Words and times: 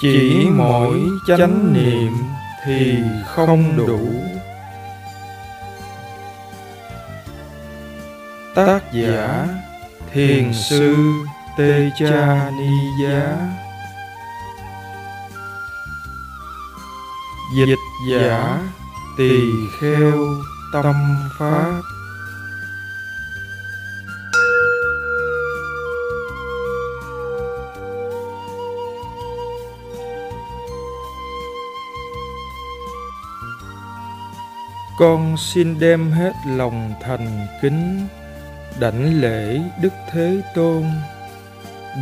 chỉ 0.00 0.46
mỗi 0.50 1.00
chánh 1.26 1.72
niệm 1.72 2.12
thì 2.64 2.96
không 3.26 3.76
đủ. 3.76 4.00
Tác 8.54 8.80
giả 8.92 9.46
thiền 10.12 10.52
sư 10.52 10.96
tê 11.58 11.90
cha 11.98 12.50
ni 12.58 13.04
giá. 13.04 13.36
Dịch 17.56 17.78
giả 18.10 18.58
tỳ 19.16 19.40
kheo 19.80 20.18
tâm 20.72 20.94
pháp 21.38 21.80
con 35.04 35.36
xin 35.36 35.78
đem 35.78 36.10
hết 36.12 36.32
lòng 36.46 36.94
thành 37.00 37.46
kính, 37.62 38.06
đảnh 38.80 39.20
lễ 39.20 39.60
đức 39.82 39.92
thế 40.10 40.42
tôn. 40.54 40.84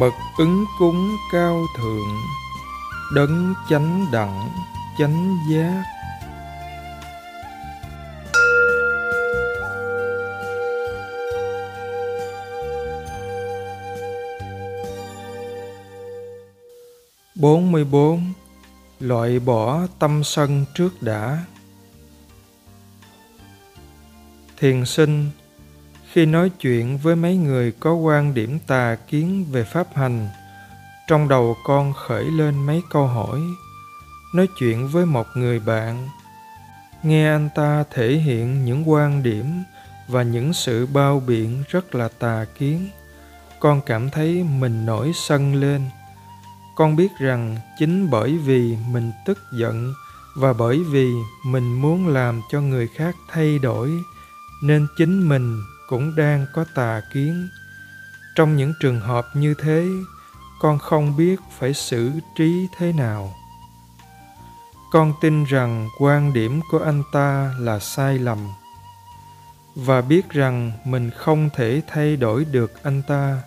Bậc 0.00 0.12
ứng 0.38 0.64
cúng 0.78 1.16
cao 1.32 1.60
thượng, 1.78 2.16
đấng 3.14 3.54
chánh 3.70 4.06
đẳng, 4.12 4.50
chánh 4.98 5.36
giác. 5.50 5.82
Bốn 17.34 17.72
mươi 17.72 17.84
bốn, 17.84 18.32
loại 19.00 19.38
bỏ 19.38 19.80
tâm 19.98 20.24
sân 20.24 20.64
trước 20.74 21.02
đã 21.02 21.44
thiền 24.62 24.86
sinh. 24.86 25.30
Khi 26.12 26.26
nói 26.26 26.50
chuyện 26.60 26.98
với 26.98 27.16
mấy 27.16 27.36
người 27.36 27.72
có 27.80 27.94
quan 27.94 28.34
điểm 28.34 28.58
tà 28.66 28.96
kiến 29.08 29.44
về 29.50 29.64
pháp 29.64 29.86
hành, 29.94 30.28
trong 31.08 31.28
đầu 31.28 31.56
con 31.64 31.92
khởi 31.92 32.24
lên 32.24 32.66
mấy 32.66 32.82
câu 32.90 33.06
hỏi. 33.06 33.40
Nói 34.34 34.48
chuyện 34.58 34.88
với 34.88 35.06
một 35.06 35.26
người 35.34 35.60
bạn, 35.60 36.08
nghe 37.02 37.32
anh 37.32 37.48
ta 37.54 37.84
thể 37.94 38.12
hiện 38.12 38.64
những 38.64 38.90
quan 38.90 39.22
điểm 39.22 39.46
và 40.08 40.22
những 40.22 40.52
sự 40.52 40.86
bao 40.86 41.22
biện 41.26 41.62
rất 41.68 41.94
là 41.94 42.08
tà 42.18 42.44
kiến, 42.58 42.88
con 43.60 43.80
cảm 43.86 44.10
thấy 44.10 44.44
mình 44.58 44.86
nổi 44.86 45.12
sân 45.14 45.54
lên. 45.54 45.82
Con 46.76 46.96
biết 46.96 47.10
rằng 47.20 47.56
chính 47.78 48.10
bởi 48.10 48.38
vì 48.38 48.76
mình 48.92 49.12
tức 49.26 49.38
giận 49.58 49.92
và 50.36 50.52
bởi 50.52 50.78
vì 50.90 51.12
mình 51.46 51.82
muốn 51.82 52.08
làm 52.08 52.40
cho 52.50 52.60
người 52.60 52.88
khác 52.96 53.16
thay 53.28 53.58
đổi 53.58 53.90
nên 54.62 54.86
chính 54.96 55.28
mình 55.28 55.62
cũng 55.88 56.16
đang 56.16 56.46
có 56.54 56.64
tà 56.74 57.00
kiến. 57.12 57.48
Trong 58.34 58.56
những 58.56 58.72
trường 58.80 59.00
hợp 59.00 59.26
như 59.34 59.54
thế, 59.54 59.88
con 60.60 60.78
không 60.78 61.16
biết 61.16 61.40
phải 61.58 61.74
xử 61.74 62.10
trí 62.36 62.66
thế 62.78 62.92
nào. 62.92 63.34
Con 64.92 65.12
tin 65.20 65.44
rằng 65.44 65.88
quan 65.98 66.32
điểm 66.32 66.60
của 66.70 66.78
anh 66.78 67.02
ta 67.12 67.54
là 67.58 67.78
sai 67.78 68.18
lầm, 68.18 68.38
và 69.74 70.00
biết 70.00 70.30
rằng 70.30 70.72
mình 70.84 71.10
không 71.10 71.50
thể 71.56 71.82
thay 71.88 72.16
đổi 72.16 72.44
được 72.44 72.82
anh 72.82 73.02
ta, 73.08 73.42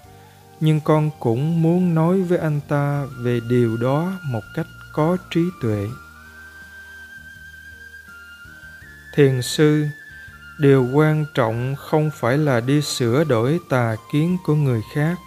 nhưng 0.59 0.79
con 0.79 1.09
cũng 1.19 1.61
muốn 1.61 1.95
nói 1.95 2.21
với 2.21 2.37
anh 2.37 2.59
ta 2.67 3.05
về 3.19 3.39
điều 3.49 3.77
đó 3.77 4.11
một 4.31 4.43
cách 4.55 4.67
có 4.93 5.17
trí 5.33 5.41
tuệ. 5.61 5.87
Thiền 9.15 9.41
sư 9.41 9.87
điều 10.57 10.89
quan 10.93 11.25
trọng 11.33 11.75
không 11.75 12.11
phải 12.13 12.37
là 12.37 12.59
đi 12.59 12.81
sửa 12.81 13.23
đổi 13.23 13.59
tà 13.69 13.95
kiến 14.11 14.37
của 14.45 14.55
người 14.55 14.81
khác. 14.93 15.17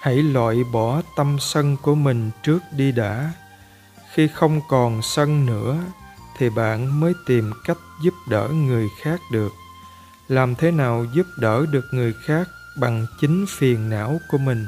Hãy 0.00 0.16
loại 0.16 0.64
bỏ 0.72 1.02
tâm 1.16 1.36
sân 1.40 1.76
của 1.82 1.94
mình 1.94 2.30
trước 2.42 2.58
đi 2.76 2.92
đã. 2.92 3.32
Khi 4.12 4.28
không 4.28 4.60
còn 4.68 5.02
sân 5.02 5.46
nữa, 5.46 5.76
thì 6.38 6.50
bạn 6.50 7.00
mới 7.00 7.14
tìm 7.26 7.52
cách 7.64 7.78
giúp 8.02 8.14
đỡ 8.28 8.48
người 8.48 8.88
khác 9.02 9.20
được. 9.32 9.52
Làm 10.28 10.54
thế 10.54 10.70
nào 10.70 11.06
giúp 11.14 11.26
đỡ 11.38 11.66
được 11.70 11.84
người 11.92 12.14
khác 12.24 12.48
bằng 12.80 13.06
chính 13.20 13.46
phiền 13.48 13.90
não 13.90 14.20
của 14.30 14.38
mình? 14.38 14.66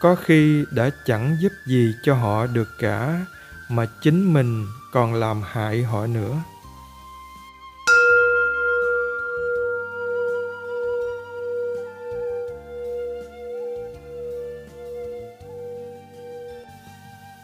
Có 0.00 0.14
khi 0.14 0.64
đã 0.70 0.90
chẳng 1.06 1.36
giúp 1.40 1.52
gì 1.66 1.94
cho 2.02 2.14
họ 2.14 2.46
được 2.46 2.68
cả, 2.78 3.26
mà 3.68 3.86
chính 4.02 4.32
mình 4.32 4.66
còn 4.92 5.14
làm 5.14 5.42
hại 5.42 5.82
họ 5.82 6.06
nữa. 6.06 6.36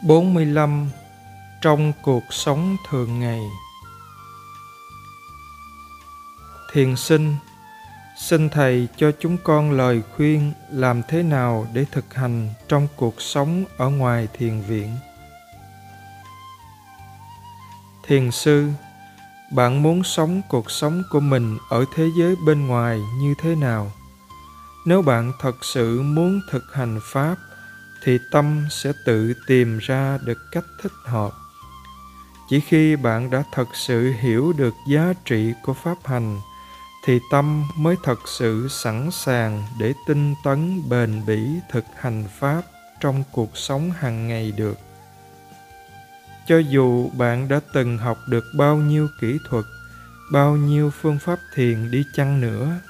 Bốn 0.06 0.34
mươi 0.34 0.46
lăm 0.46 0.88
trong 1.62 1.92
cuộc 2.02 2.22
sống 2.30 2.76
thường 2.88 3.20
ngày. 3.20 3.40
Thiền 6.72 6.96
sinh, 6.96 7.36
xin 8.18 8.48
thầy 8.48 8.88
cho 8.96 9.12
chúng 9.20 9.36
con 9.44 9.70
lời 9.70 10.02
khuyên 10.16 10.52
làm 10.70 11.02
thế 11.08 11.22
nào 11.22 11.66
để 11.72 11.84
thực 11.92 12.14
hành 12.14 12.48
trong 12.68 12.88
cuộc 12.96 13.22
sống 13.22 13.64
ở 13.76 13.88
ngoài 13.88 14.28
thiền 14.32 14.60
viện. 14.60 14.96
Thiền 18.06 18.30
sư, 18.30 18.70
bạn 19.52 19.82
muốn 19.82 20.04
sống 20.04 20.42
cuộc 20.48 20.70
sống 20.70 21.02
của 21.10 21.20
mình 21.20 21.58
ở 21.70 21.84
thế 21.94 22.08
giới 22.18 22.36
bên 22.46 22.66
ngoài 22.66 23.00
như 23.20 23.34
thế 23.42 23.54
nào? 23.54 23.92
Nếu 24.86 25.02
bạn 25.02 25.32
thật 25.40 25.56
sự 25.62 26.02
muốn 26.02 26.40
thực 26.50 26.74
hành 26.74 27.00
pháp 27.02 27.36
thì 28.06 28.18
tâm 28.30 28.66
sẽ 28.70 28.92
tự 29.04 29.34
tìm 29.46 29.78
ra 29.78 30.18
được 30.24 30.38
cách 30.52 30.64
thích 30.82 30.92
hợp. 31.04 31.32
Chỉ 32.48 32.60
khi 32.60 32.96
bạn 32.96 33.30
đã 33.30 33.42
thật 33.52 33.68
sự 33.74 34.12
hiểu 34.20 34.52
được 34.52 34.74
giá 34.88 35.12
trị 35.24 35.52
của 35.62 35.74
pháp 35.74 35.96
hành, 36.04 36.40
thì 37.04 37.20
tâm 37.30 37.64
mới 37.76 37.96
thật 38.02 38.18
sự 38.26 38.68
sẵn 38.70 39.10
sàng 39.10 39.64
để 39.78 39.94
tinh 40.06 40.34
tấn 40.44 40.88
bền 40.88 41.26
bỉ 41.26 41.46
thực 41.70 41.84
hành 41.96 42.24
pháp 42.38 42.62
trong 43.00 43.22
cuộc 43.32 43.56
sống 43.56 43.90
hàng 43.90 44.28
ngày 44.28 44.52
được. 44.56 44.78
Cho 46.46 46.58
dù 46.58 47.10
bạn 47.10 47.48
đã 47.48 47.60
từng 47.72 47.98
học 47.98 48.18
được 48.28 48.44
bao 48.58 48.76
nhiêu 48.76 49.08
kỹ 49.20 49.38
thuật, 49.48 49.64
bao 50.32 50.56
nhiêu 50.56 50.90
phương 51.00 51.18
pháp 51.18 51.38
thiền 51.54 51.90
đi 51.90 52.04
chăng 52.14 52.40
nữa 52.40 52.80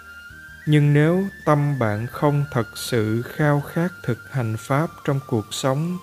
nhưng 0.66 0.92
nếu 0.92 1.24
tâm 1.44 1.78
bạn 1.78 2.06
không 2.06 2.44
thật 2.52 2.68
sự 2.74 3.22
khao 3.22 3.60
khát 3.60 3.92
thực 4.04 4.18
hành 4.32 4.56
pháp 4.58 4.90
trong 5.04 5.20
cuộc 5.26 5.46
sống, 5.50 5.98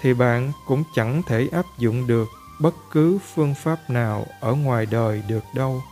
thì 0.00 0.14
bạn 0.14 0.52
cũng 0.66 0.84
chẳng 0.94 1.22
thể 1.26 1.48
áp 1.52 1.64
dụng 1.78 2.06
được 2.06 2.28
bất 2.60 2.74
cứ 2.92 3.18
phương 3.34 3.54
pháp 3.54 3.90
nào 3.90 4.26
ở 4.40 4.52
ngoài 4.52 4.86
đời 4.86 5.22
được 5.28 5.44
đâu. 5.54 5.82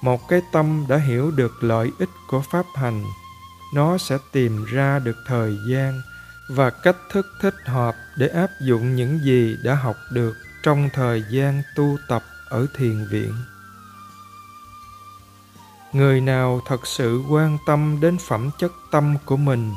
Một 0.00 0.28
cái 0.28 0.42
tâm 0.52 0.84
đã 0.88 0.96
hiểu 0.96 1.30
được 1.30 1.64
lợi 1.64 1.90
ích 1.98 2.08
của 2.28 2.40
pháp 2.40 2.66
hành, 2.74 3.04
nó 3.74 3.98
sẽ 3.98 4.18
tìm 4.32 4.64
ra 4.64 4.98
được 4.98 5.16
thời 5.26 5.56
gian 5.70 6.02
và 6.48 6.70
cách 6.70 6.96
thức 7.12 7.26
thích 7.40 7.54
hợp 7.64 7.94
để 8.16 8.28
áp 8.28 8.50
dụng 8.60 8.96
những 8.96 9.18
gì 9.24 9.56
đã 9.64 9.74
học 9.74 9.96
được 10.12 10.34
trong 10.62 10.88
thời 10.92 11.24
gian 11.30 11.62
tu 11.76 11.96
tập 12.08 12.22
ở 12.48 12.66
thiền 12.74 13.06
viện 13.10 13.32
người 15.92 16.20
nào 16.20 16.60
thật 16.66 16.86
sự 16.86 17.22
quan 17.30 17.58
tâm 17.66 17.98
đến 18.00 18.18
phẩm 18.18 18.50
chất 18.58 18.72
tâm 18.90 19.16
của 19.26 19.36
mình 19.36 19.72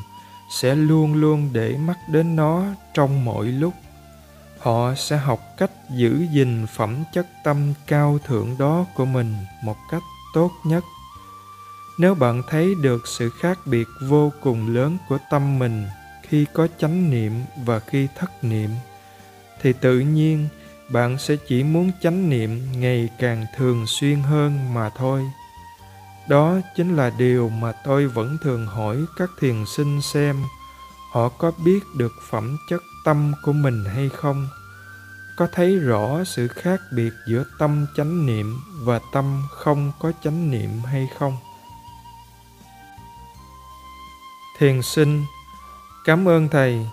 sẽ 0.49 0.75
luôn 0.75 1.13
luôn 1.13 1.49
để 1.53 1.77
mắt 1.77 1.97
đến 2.09 2.35
nó 2.35 2.63
trong 2.93 3.25
mọi 3.25 3.45
lúc. 3.45 3.73
Họ 4.59 4.95
sẽ 4.95 5.17
học 5.17 5.39
cách 5.57 5.71
giữ 5.89 6.25
gìn 6.31 6.65
phẩm 6.75 7.03
chất 7.13 7.27
tâm 7.43 7.73
cao 7.87 8.19
thượng 8.25 8.55
đó 8.59 8.85
của 8.95 9.05
mình 9.05 9.35
một 9.63 9.77
cách 9.91 10.03
tốt 10.33 10.51
nhất. 10.63 10.83
Nếu 11.97 12.15
bạn 12.15 12.41
thấy 12.49 12.75
được 12.81 13.07
sự 13.07 13.29
khác 13.29 13.59
biệt 13.65 13.87
vô 14.01 14.31
cùng 14.41 14.73
lớn 14.75 14.97
của 15.09 15.17
tâm 15.29 15.59
mình 15.59 15.87
khi 16.21 16.45
có 16.53 16.67
chánh 16.77 17.09
niệm 17.09 17.33
và 17.65 17.79
khi 17.79 18.07
thất 18.17 18.43
niệm, 18.43 18.69
thì 19.61 19.73
tự 19.73 19.99
nhiên 19.99 20.47
bạn 20.89 21.17
sẽ 21.17 21.35
chỉ 21.47 21.63
muốn 21.63 21.91
chánh 22.01 22.29
niệm 22.29 22.61
ngày 22.77 23.09
càng 23.19 23.45
thường 23.57 23.85
xuyên 23.87 24.19
hơn 24.19 24.73
mà 24.73 24.89
thôi 24.89 25.23
đó 26.29 26.57
chính 26.75 26.95
là 26.95 27.09
điều 27.17 27.49
mà 27.49 27.71
tôi 27.71 28.07
vẫn 28.07 28.37
thường 28.41 28.67
hỏi 28.67 28.97
các 29.17 29.29
thiền 29.39 29.65
sinh 29.65 30.01
xem, 30.01 30.43
họ 31.11 31.29
có 31.29 31.51
biết 31.65 31.79
được 31.97 32.13
phẩm 32.29 32.57
chất 32.69 32.81
tâm 33.05 33.33
của 33.43 33.53
mình 33.53 33.85
hay 33.85 34.09
không? 34.09 34.47
Có 35.37 35.47
thấy 35.51 35.75
rõ 35.79 36.23
sự 36.23 36.47
khác 36.47 36.81
biệt 36.91 37.13
giữa 37.27 37.43
tâm 37.59 37.85
chánh 37.97 38.25
niệm 38.25 38.59
và 38.83 38.99
tâm 39.13 39.43
không 39.51 39.91
có 39.99 40.11
chánh 40.23 40.51
niệm 40.51 40.69
hay 40.85 41.09
không? 41.19 41.37
Thiền 44.59 44.81
sinh, 44.81 45.25
cảm 46.05 46.27
ơn 46.27 46.47
thầy. 46.47 46.87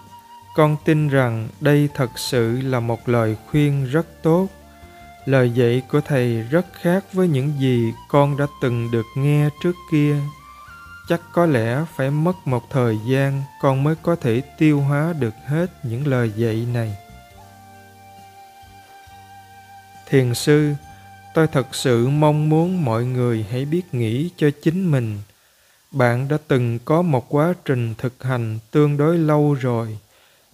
Con 0.56 0.76
tin 0.84 1.08
rằng 1.08 1.48
đây 1.60 1.88
thật 1.94 2.10
sự 2.18 2.60
là 2.60 2.80
một 2.80 3.08
lời 3.08 3.36
khuyên 3.50 3.84
rất 3.84 4.22
tốt 4.22 4.48
lời 5.26 5.50
dạy 5.50 5.82
của 5.88 6.00
thầy 6.00 6.42
rất 6.42 6.66
khác 6.72 7.04
với 7.12 7.28
những 7.28 7.52
gì 7.60 7.92
con 8.08 8.36
đã 8.36 8.46
từng 8.62 8.90
được 8.90 9.06
nghe 9.16 9.48
trước 9.62 9.76
kia. 9.90 10.16
Chắc 11.08 11.20
có 11.32 11.46
lẽ 11.46 11.84
phải 11.96 12.10
mất 12.10 12.46
một 12.46 12.70
thời 12.70 12.98
gian 13.06 13.42
con 13.60 13.84
mới 13.84 13.94
có 14.02 14.16
thể 14.16 14.42
tiêu 14.58 14.80
hóa 14.80 15.14
được 15.18 15.34
hết 15.46 15.84
những 15.84 16.06
lời 16.06 16.32
dạy 16.36 16.66
này. 16.72 16.96
Thiền 20.08 20.34
sư, 20.34 20.72
tôi 21.34 21.46
thật 21.46 21.66
sự 21.72 22.08
mong 22.08 22.48
muốn 22.48 22.84
mọi 22.84 23.04
người 23.04 23.46
hãy 23.50 23.64
biết 23.64 23.94
nghĩ 23.94 24.30
cho 24.36 24.50
chính 24.62 24.90
mình. 24.90 25.18
Bạn 25.90 26.28
đã 26.28 26.36
từng 26.48 26.78
có 26.84 27.02
một 27.02 27.26
quá 27.28 27.54
trình 27.64 27.94
thực 27.98 28.22
hành 28.22 28.58
tương 28.70 28.96
đối 28.96 29.18
lâu 29.18 29.54
rồi, 29.54 29.98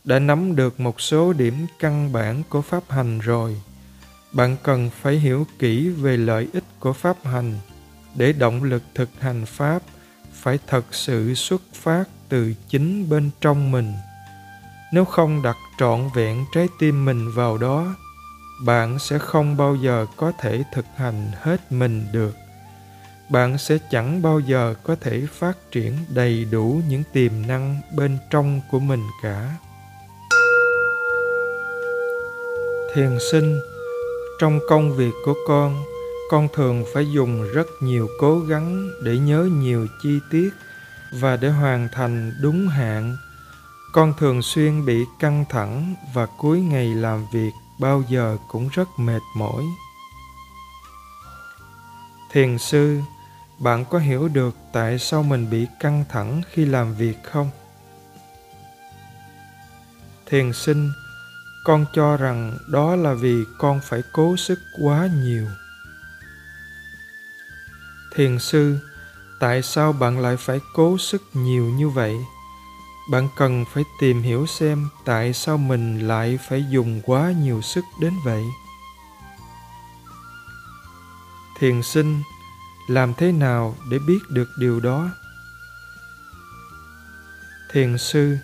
đã 0.04 0.18
nắm 0.18 0.56
được 0.56 0.80
một 0.80 1.00
số 1.00 1.32
điểm 1.32 1.66
căn 1.78 2.12
bản 2.12 2.42
của 2.48 2.62
pháp 2.62 2.82
hành 2.88 3.18
rồi 3.18 3.56
bạn 4.32 4.56
cần 4.62 4.90
phải 5.00 5.14
hiểu 5.14 5.46
kỹ 5.58 5.88
về 5.88 6.16
lợi 6.16 6.48
ích 6.52 6.64
của 6.80 6.92
pháp 6.92 7.16
hành. 7.24 7.54
Để 8.14 8.32
động 8.32 8.62
lực 8.62 8.82
thực 8.94 9.08
hành 9.20 9.46
pháp, 9.46 9.82
phải 10.32 10.58
thật 10.66 10.84
sự 10.90 11.34
xuất 11.34 11.62
phát 11.74 12.04
từ 12.28 12.54
chính 12.68 13.08
bên 13.08 13.30
trong 13.40 13.72
mình. 13.72 13.94
Nếu 14.92 15.04
không 15.04 15.42
đặt 15.42 15.56
trọn 15.78 16.08
vẹn 16.14 16.44
trái 16.54 16.68
tim 16.78 17.04
mình 17.04 17.32
vào 17.34 17.58
đó, 17.58 17.96
bạn 18.64 18.98
sẽ 18.98 19.18
không 19.18 19.56
bao 19.56 19.76
giờ 19.76 20.06
có 20.16 20.32
thể 20.40 20.62
thực 20.72 20.86
hành 20.96 21.30
hết 21.40 21.72
mình 21.72 22.06
được. 22.12 22.34
Bạn 23.30 23.58
sẽ 23.58 23.78
chẳng 23.90 24.22
bao 24.22 24.40
giờ 24.40 24.74
có 24.82 24.96
thể 25.00 25.26
phát 25.32 25.58
triển 25.70 25.92
đầy 26.08 26.44
đủ 26.50 26.80
những 26.88 27.02
tiềm 27.12 27.32
năng 27.46 27.80
bên 27.96 28.18
trong 28.30 28.60
của 28.70 28.78
mình 28.78 29.02
cả. 29.22 29.54
Thiền 32.94 33.18
sinh 33.32 33.60
trong 34.38 34.60
công 34.68 34.96
việc 34.96 35.12
của 35.24 35.34
con 35.46 35.84
con 36.28 36.48
thường 36.52 36.84
phải 36.94 37.10
dùng 37.10 37.52
rất 37.54 37.66
nhiều 37.80 38.08
cố 38.18 38.40
gắng 38.40 38.88
để 39.02 39.18
nhớ 39.18 39.48
nhiều 39.52 39.86
chi 40.02 40.20
tiết 40.30 40.50
và 41.12 41.36
để 41.36 41.50
hoàn 41.50 41.88
thành 41.92 42.32
đúng 42.40 42.68
hạn. 42.68 43.16
Con 43.92 44.14
thường 44.18 44.42
xuyên 44.42 44.86
bị 44.86 45.04
căng 45.18 45.44
thẳng 45.48 45.94
và 46.14 46.26
cuối 46.26 46.60
ngày 46.60 46.94
làm 46.94 47.26
việc 47.32 47.50
bao 47.80 48.02
giờ 48.08 48.36
cũng 48.48 48.68
rất 48.72 48.88
mệt 48.96 49.22
mỏi. 49.36 49.64
Thiền 52.32 52.58
sư, 52.58 53.00
bạn 53.58 53.84
có 53.84 53.98
hiểu 53.98 54.28
được 54.28 54.54
tại 54.72 54.98
sao 54.98 55.22
mình 55.22 55.50
bị 55.50 55.66
căng 55.80 56.04
thẳng 56.08 56.42
khi 56.52 56.64
làm 56.64 56.94
việc 56.94 57.16
không? 57.24 57.50
Thiền 60.26 60.52
sinh 60.52 60.90
con 61.68 61.86
cho 61.92 62.16
rằng 62.16 62.58
đó 62.66 62.96
là 62.96 63.14
vì 63.14 63.44
con 63.58 63.80
phải 63.80 64.02
cố 64.12 64.36
sức 64.36 64.58
quá 64.80 65.08
nhiều. 65.22 65.46
Thiền 68.14 68.38
sư, 68.38 68.78
tại 69.40 69.62
sao 69.62 69.92
bạn 69.92 70.20
lại 70.20 70.36
phải 70.36 70.60
cố 70.74 70.98
sức 70.98 71.22
nhiều 71.34 71.64
như 71.64 71.88
vậy? 71.88 72.16
Bạn 73.10 73.28
cần 73.36 73.64
phải 73.74 73.84
tìm 74.00 74.22
hiểu 74.22 74.46
xem 74.46 74.88
tại 75.04 75.32
sao 75.32 75.58
mình 75.58 76.08
lại 76.08 76.38
phải 76.48 76.64
dùng 76.70 77.00
quá 77.04 77.32
nhiều 77.32 77.62
sức 77.62 77.84
đến 78.00 78.12
vậy. 78.24 78.44
Thiền 81.58 81.82
sinh, 81.82 82.22
làm 82.88 83.14
thế 83.14 83.32
nào 83.32 83.76
để 83.90 83.98
biết 83.98 84.20
được 84.28 84.48
điều 84.58 84.80
đó? 84.80 85.10
Thiền 87.72 87.98
sư 87.98 88.38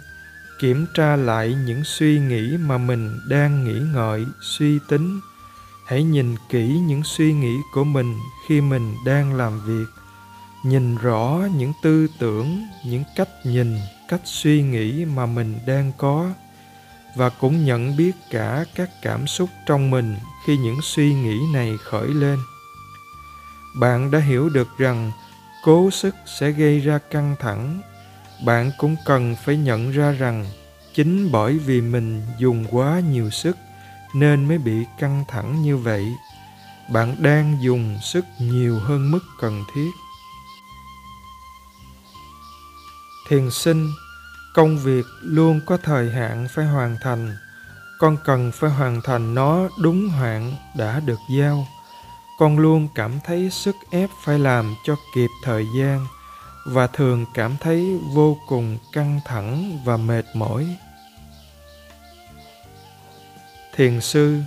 kiểm 0.58 0.86
tra 0.94 1.16
lại 1.16 1.56
những 1.66 1.84
suy 1.84 2.18
nghĩ 2.18 2.56
mà 2.56 2.78
mình 2.78 3.20
đang 3.28 3.64
nghĩ 3.64 3.80
ngợi, 3.94 4.26
suy 4.40 4.78
tính. 4.88 5.20
Hãy 5.86 6.02
nhìn 6.02 6.36
kỹ 6.48 6.68
những 6.68 7.02
suy 7.04 7.32
nghĩ 7.32 7.56
của 7.72 7.84
mình 7.84 8.18
khi 8.48 8.60
mình 8.60 8.94
đang 9.04 9.34
làm 9.34 9.60
việc. 9.66 9.86
Nhìn 10.64 10.96
rõ 10.96 11.40
những 11.56 11.72
tư 11.82 12.06
tưởng, 12.18 12.66
những 12.86 13.04
cách 13.16 13.28
nhìn, 13.44 13.78
cách 14.08 14.20
suy 14.24 14.62
nghĩ 14.62 15.04
mà 15.04 15.26
mình 15.26 15.58
đang 15.66 15.92
có. 15.98 16.30
Và 17.16 17.28
cũng 17.28 17.64
nhận 17.64 17.96
biết 17.96 18.12
cả 18.30 18.64
các 18.74 18.90
cảm 19.02 19.26
xúc 19.26 19.48
trong 19.66 19.90
mình 19.90 20.16
khi 20.46 20.56
những 20.56 20.78
suy 20.82 21.14
nghĩ 21.14 21.38
này 21.52 21.72
khởi 21.84 22.08
lên. 22.08 22.38
Bạn 23.80 24.10
đã 24.10 24.18
hiểu 24.18 24.48
được 24.48 24.68
rằng 24.78 25.12
cố 25.64 25.90
sức 25.90 26.14
sẽ 26.38 26.50
gây 26.50 26.80
ra 26.80 26.98
căng 26.98 27.36
thẳng 27.40 27.80
bạn 28.44 28.70
cũng 28.78 28.96
cần 29.04 29.36
phải 29.44 29.56
nhận 29.56 29.90
ra 29.90 30.10
rằng 30.10 30.46
chính 30.94 31.32
bởi 31.32 31.58
vì 31.58 31.80
mình 31.80 32.22
dùng 32.38 32.64
quá 32.70 33.00
nhiều 33.00 33.30
sức 33.30 33.56
nên 34.14 34.48
mới 34.48 34.58
bị 34.58 34.84
căng 34.98 35.24
thẳng 35.28 35.62
như 35.62 35.76
vậy. 35.76 36.14
Bạn 36.92 37.16
đang 37.18 37.58
dùng 37.60 37.98
sức 38.02 38.24
nhiều 38.38 38.78
hơn 38.78 39.10
mức 39.10 39.20
cần 39.40 39.64
thiết. 39.74 39.90
Thiền 43.28 43.50
sinh, 43.50 43.90
công 44.54 44.78
việc 44.78 45.06
luôn 45.22 45.60
có 45.66 45.76
thời 45.76 46.10
hạn 46.10 46.46
phải 46.50 46.64
hoàn 46.64 46.96
thành. 47.02 47.36
Con 47.98 48.16
cần 48.24 48.52
phải 48.54 48.70
hoàn 48.70 49.00
thành 49.04 49.34
nó 49.34 49.68
đúng 49.82 50.08
hạn 50.08 50.56
đã 50.76 51.00
được 51.00 51.18
giao. 51.30 51.66
Con 52.38 52.58
luôn 52.58 52.88
cảm 52.94 53.12
thấy 53.24 53.50
sức 53.50 53.76
ép 53.90 54.10
phải 54.24 54.38
làm 54.38 54.74
cho 54.84 54.96
kịp 55.14 55.30
thời 55.44 55.66
gian 55.78 56.06
và 56.64 56.86
thường 56.86 57.24
cảm 57.34 57.56
thấy 57.60 57.98
vô 58.14 58.38
cùng 58.48 58.78
căng 58.92 59.20
thẳng 59.24 59.78
và 59.84 59.96
mệt 59.96 60.24
mỏi. 60.34 60.76
Thiền 63.74 64.00
sư, 64.00 64.38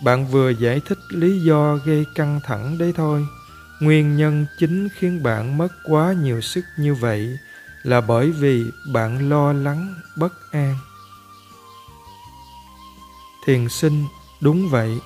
bạn 0.00 0.26
vừa 0.26 0.50
giải 0.50 0.80
thích 0.88 0.98
lý 1.10 1.40
do 1.40 1.76
gây 1.76 2.04
căng 2.14 2.40
thẳng 2.44 2.78
đấy 2.78 2.92
thôi. 2.96 3.26
Nguyên 3.80 4.16
nhân 4.16 4.46
chính 4.58 4.88
khiến 4.98 5.22
bạn 5.22 5.58
mất 5.58 5.68
quá 5.88 6.14
nhiều 6.22 6.40
sức 6.40 6.64
như 6.78 6.94
vậy 6.94 7.38
là 7.82 8.00
bởi 8.00 8.30
vì 8.30 8.64
bạn 8.92 9.30
lo 9.30 9.52
lắng, 9.52 9.94
bất 10.16 10.32
an. 10.52 10.76
Thiền 13.46 13.68
sinh, 13.68 14.04
đúng 14.40 14.68
vậy. 14.68 14.98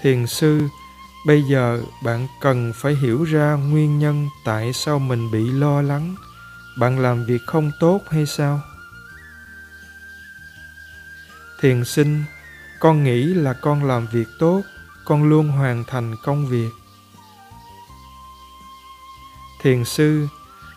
Thiền 0.00 0.26
sư 0.26 0.68
bây 1.26 1.42
giờ 1.42 1.82
bạn 2.02 2.26
cần 2.40 2.72
phải 2.74 2.94
hiểu 2.94 3.24
ra 3.24 3.54
nguyên 3.54 3.98
nhân 3.98 4.28
tại 4.44 4.72
sao 4.72 4.98
mình 4.98 5.30
bị 5.30 5.50
lo 5.50 5.82
lắng. 5.82 6.14
Bạn 6.78 6.98
làm 6.98 7.24
việc 7.24 7.42
không 7.46 7.70
tốt 7.80 8.00
hay 8.10 8.26
sao? 8.26 8.60
Thiền 11.60 11.84
sinh, 11.84 12.24
con 12.80 13.04
nghĩ 13.04 13.24
là 13.24 13.52
con 13.52 13.84
làm 13.84 14.06
việc 14.12 14.28
tốt, 14.38 14.62
con 15.04 15.28
luôn 15.28 15.48
hoàn 15.48 15.84
thành 15.84 16.14
công 16.24 16.46
việc. 16.46 16.70
Thiền 19.62 19.84
sư, 19.84 20.28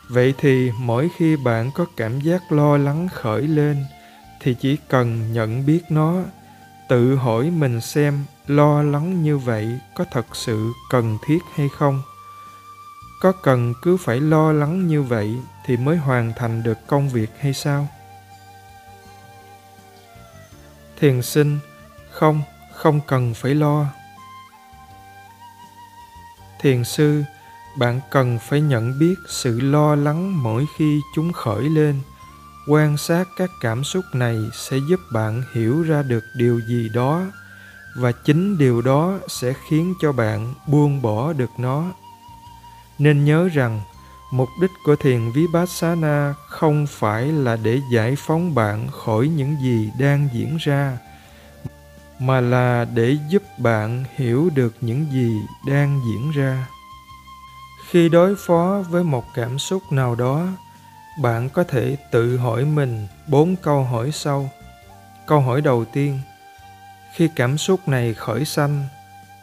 vậy 0.09 0.33
thì 0.37 0.71
mỗi 0.79 1.09
khi 1.15 1.35
bạn 1.35 1.71
có 1.71 1.85
cảm 1.97 2.19
giác 2.19 2.51
lo 2.51 2.77
lắng 2.77 3.07
khởi 3.13 3.41
lên, 3.41 3.85
thì 4.41 4.55
chỉ 4.61 4.77
cần 4.89 5.33
nhận 5.33 5.65
biết 5.65 5.81
nó, 5.89 6.15
tự 6.89 7.15
hỏi 7.15 7.51
mình 7.51 7.81
xem 7.81 8.25
lo 8.47 8.83
lắng 8.83 9.23
như 9.23 9.37
vậy 9.37 9.79
có 9.95 10.05
thật 10.11 10.25
sự 10.33 10.71
cần 10.89 11.17
thiết 11.25 11.39
hay 11.55 11.69
không? 11.77 12.01
Có 13.21 13.31
cần 13.31 13.73
cứ 13.81 13.97
phải 13.97 14.19
lo 14.19 14.51
lắng 14.51 14.87
như 14.87 15.01
vậy 15.01 15.39
thì 15.65 15.77
mới 15.77 15.97
hoàn 15.97 16.33
thành 16.35 16.63
được 16.63 16.77
công 16.87 17.09
việc 17.09 17.29
hay 17.39 17.53
sao? 17.53 17.87
Thiền 20.99 21.21
sinh, 21.21 21.59
không 22.11 22.41
không 22.77 22.99
cần 23.07 23.33
phải 23.33 23.55
lo. 23.55 23.85
Thiền 26.59 26.83
sư, 26.83 27.23
bạn 27.77 28.01
cần 28.09 28.39
phải 28.41 28.61
nhận 28.61 28.99
biết 28.99 29.15
sự 29.27 29.59
lo 29.59 29.95
lắng 29.95 30.43
mỗi 30.43 30.65
khi 30.77 31.01
chúng 31.15 31.33
khởi 31.33 31.63
lên. 31.63 32.01
Quan 32.67 32.97
sát 32.97 33.27
các 33.37 33.49
cảm 33.61 33.83
xúc 33.83 34.05
này 34.13 34.37
sẽ 34.53 34.77
giúp 34.89 34.99
bạn 35.11 35.43
hiểu 35.53 35.83
ra 35.83 36.01
được 36.01 36.23
điều 36.35 36.59
gì 36.59 36.89
đó 36.93 37.25
và 37.97 38.11
chính 38.11 38.57
điều 38.57 38.81
đó 38.81 39.19
sẽ 39.27 39.53
khiến 39.67 39.93
cho 40.01 40.11
bạn 40.11 40.53
buông 40.67 41.01
bỏ 41.01 41.33
được 41.33 41.51
nó. 41.57 41.83
Nên 42.99 43.25
nhớ 43.25 43.47
rằng, 43.53 43.81
mục 44.31 44.49
đích 44.61 44.71
của 44.85 44.95
thiền 44.95 45.31
vipassana 45.31 46.33
không 46.47 46.87
phải 46.89 47.25
là 47.25 47.55
để 47.55 47.79
giải 47.91 48.15
phóng 48.17 48.55
bạn 48.55 48.87
khỏi 48.87 49.27
những 49.27 49.55
gì 49.61 49.91
đang 49.99 50.29
diễn 50.33 50.57
ra, 50.59 50.97
mà 52.19 52.41
là 52.41 52.85
để 52.93 53.17
giúp 53.29 53.43
bạn 53.57 54.03
hiểu 54.15 54.49
được 54.55 54.75
những 54.81 55.05
gì 55.11 55.41
đang 55.67 56.01
diễn 56.05 56.31
ra. 56.31 56.67
Khi 57.89 58.09
đối 58.09 58.35
phó 58.35 58.83
với 58.89 59.03
một 59.03 59.25
cảm 59.35 59.59
xúc 59.59 59.91
nào 59.91 60.15
đó, 60.15 60.47
bạn 61.21 61.49
có 61.49 61.63
thể 61.63 61.97
tự 62.11 62.37
hỏi 62.37 62.65
mình 62.65 63.07
bốn 63.27 63.55
câu 63.55 63.83
hỏi 63.83 64.11
sau. 64.11 64.49
Câu 65.27 65.39
hỏi 65.39 65.61
đầu 65.61 65.85
tiên 65.85 66.19
khi 67.15 67.29
cảm 67.35 67.57
xúc 67.57 67.87
này 67.87 68.13
khởi 68.13 68.45
sanh, 68.45 68.85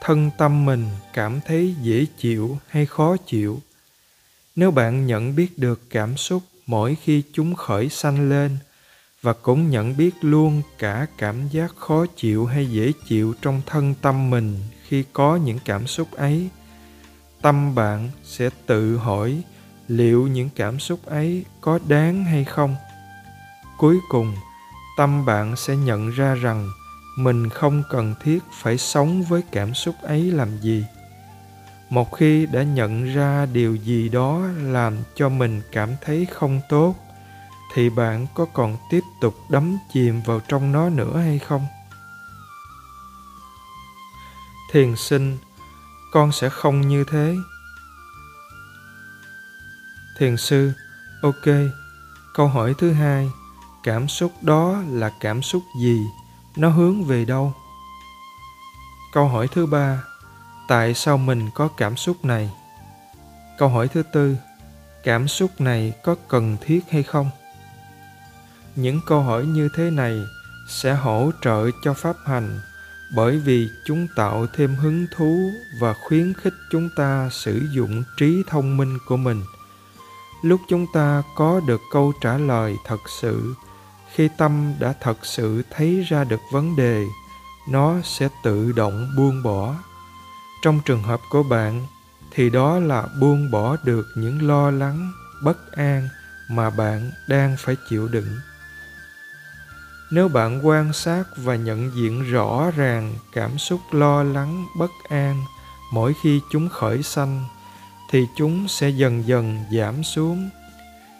thân 0.01 0.31
tâm 0.39 0.65
mình 0.65 0.87
cảm 1.13 1.41
thấy 1.47 1.75
dễ 1.83 2.07
chịu 2.19 2.59
hay 2.69 2.87
khó 2.87 3.17
chịu. 3.27 3.61
Nếu 4.57 4.71
bạn 4.71 5.07
nhận 5.07 5.37
biết 5.37 5.59
được 5.59 5.91
cảm 5.91 6.17
xúc 6.17 6.43
mỗi 6.67 6.97
khi 7.03 7.23
chúng 7.33 7.55
khởi 7.55 7.89
sanh 7.89 8.29
lên 8.29 8.59
và 9.23 9.33
cũng 9.33 9.71
nhận 9.71 9.97
biết 9.97 10.15
luôn 10.21 10.63
cả 10.79 11.07
cảm 11.19 11.49
giác 11.49 11.77
khó 11.77 12.07
chịu 12.17 12.47
hay 12.47 12.67
dễ 12.67 12.93
chịu 13.07 13.35
trong 13.43 13.63
thân 13.67 13.95
tâm 14.03 14.31
mình 14.31 14.59
khi 14.89 15.05
có 15.13 15.37
những 15.37 15.59
cảm 15.65 15.87
xúc 15.87 16.13
ấy, 16.13 16.49
tâm 17.43 17.75
bạn 17.75 18.11
sẽ 18.25 18.51
tự 18.67 18.97
hỏi 18.97 19.43
liệu 19.89 20.27
những 20.27 20.49
cảm 20.57 20.79
xúc 20.79 21.07
ấy 21.07 21.45
có 21.61 21.79
đáng 21.89 22.25
hay 22.25 22.45
không. 22.45 22.77
Cuối 23.79 23.99
cùng, 24.09 24.35
tâm 24.97 25.25
bạn 25.25 25.57
sẽ 25.57 25.77
nhận 25.77 26.11
ra 26.11 26.35
rằng 26.35 26.71
mình 27.17 27.49
không 27.49 27.83
cần 27.91 28.15
thiết 28.21 28.39
phải 28.53 28.79
sống 28.79 29.23
với 29.23 29.43
cảm 29.53 29.75
xúc 29.75 29.95
ấy 30.03 30.31
làm 30.31 30.61
gì. 30.61 30.85
Một 31.91 32.13
khi 32.17 32.47
đã 32.47 32.63
nhận 32.63 33.15
ra 33.15 33.47
điều 33.47 33.75
gì 33.75 34.09
đó 34.09 34.41
làm 34.63 34.97
cho 35.15 35.29
mình 35.29 35.63
cảm 35.73 35.91
thấy 36.05 36.27
không 36.33 36.61
tốt, 36.69 36.95
thì 37.75 37.91
bạn 37.91 38.27
có 38.35 38.47
còn 38.53 38.77
tiếp 38.91 39.01
tục 39.21 39.35
đắm 39.49 39.79
chìm 39.93 40.23
vào 40.27 40.41
trong 40.49 40.73
nó 40.73 40.89
nữa 40.89 41.19
hay 41.19 41.39
không? 41.39 41.67
Thiền 44.73 44.97
sinh, 44.97 45.39
con 46.13 46.33
sẽ 46.33 46.49
không 46.49 46.89
như 46.89 47.05
thế. 47.11 47.37
Thiền 50.19 50.37
sư, 50.37 50.73
ok, 51.23 51.55
câu 52.35 52.49
hỏi 52.49 52.75
thứ 52.79 52.93
hai, 52.93 53.31
cảm 53.85 54.09
xúc 54.09 54.33
đó 54.43 54.83
là 54.89 55.11
cảm 55.21 55.43
xúc 55.43 55.63
gì? 55.81 56.01
Nó 56.57 56.69
hướng 56.69 57.05
về 57.05 57.25
đâu? 57.25 57.53
Câu 59.13 59.29
hỏi 59.29 59.49
thứ 59.49 59.67
ba, 59.67 60.03
tại 60.69 60.95
sao 60.95 61.19
mình 61.19 61.51
có 61.55 61.69
cảm 61.69 61.97
xúc 61.97 62.25
này? 62.25 62.51
Câu 63.59 63.69
hỏi 63.69 63.89
thứ 63.89 64.03
tư, 64.03 64.37
cảm 65.05 65.29
xúc 65.29 65.61
này 65.61 65.93
có 66.05 66.17
cần 66.29 66.57
thiết 66.61 66.81
hay 66.91 67.03
không? 67.03 67.31
Những 68.77 69.01
câu 69.07 69.21
hỏi 69.21 69.47
như 69.47 69.69
thế 69.77 69.91
này 69.91 70.19
sẽ 70.69 70.95
hỗ 70.95 71.31
trợ 71.43 71.71
cho 71.85 71.95
pháp 71.95 72.17
hành, 72.25 72.61
bởi 73.17 73.39
vì 73.39 73.69
chúng 73.87 74.07
tạo 74.17 74.47
thêm 74.57 74.77
hứng 74.77 75.07
thú 75.17 75.51
và 75.81 75.95
khuyến 76.05 76.33
khích 76.35 76.55
chúng 76.71 76.89
ta 76.97 77.29
sử 77.33 77.69
dụng 77.75 78.03
trí 78.17 78.43
thông 78.49 78.77
minh 78.77 78.99
của 79.07 79.17
mình. 79.17 79.43
Lúc 80.43 80.61
chúng 80.69 80.87
ta 80.95 81.23
có 81.37 81.61
được 81.67 81.81
câu 81.93 82.13
trả 82.21 82.39
lời 82.39 82.77
thật 82.87 83.01
sự 83.21 83.55
khi 84.15 84.29
tâm 84.37 84.75
đã 84.79 84.95
thật 85.01 85.27
sự 85.27 85.63
thấy 85.71 86.05
ra 86.09 86.25
được 86.25 86.41
vấn 86.53 86.77
đề, 86.77 87.05
nó 87.69 87.95
sẽ 88.05 88.29
tự 88.45 88.73
động 88.73 89.11
buông 89.17 89.43
bỏ. 89.43 89.75
Trong 90.63 90.81
trường 90.85 91.03
hợp 91.03 91.21
của 91.31 91.43
bạn, 91.43 91.87
thì 92.31 92.51
đó 92.51 92.79
là 92.79 93.07
buông 93.21 93.51
bỏ 93.51 93.77
được 93.85 94.07
những 94.17 94.49
lo 94.49 94.71
lắng, 94.71 95.13
bất 95.43 95.73
an 95.73 96.09
mà 96.51 96.71
bạn 96.71 97.11
đang 97.29 97.57
phải 97.59 97.77
chịu 97.91 98.09
đựng. 98.09 98.39
Nếu 100.11 100.29
bạn 100.29 100.67
quan 100.67 100.93
sát 100.93 101.25
và 101.37 101.57
nhận 101.57 101.91
diện 101.95 102.33
rõ 102.33 102.71
ràng 102.77 103.15
cảm 103.33 103.59
xúc 103.59 103.81
lo 103.93 104.23
lắng, 104.23 104.67
bất 104.79 104.91
an 105.09 105.45
mỗi 105.93 106.15
khi 106.23 106.41
chúng 106.53 106.69
khởi 106.69 107.03
sanh, 107.03 107.45
thì 108.11 108.27
chúng 108.37 108.69
sẽ 108.69 108.89
dần 108.89 109.27
dần 109.27 109.65
giảm 109.73 110.05
xuống 110.05 110.51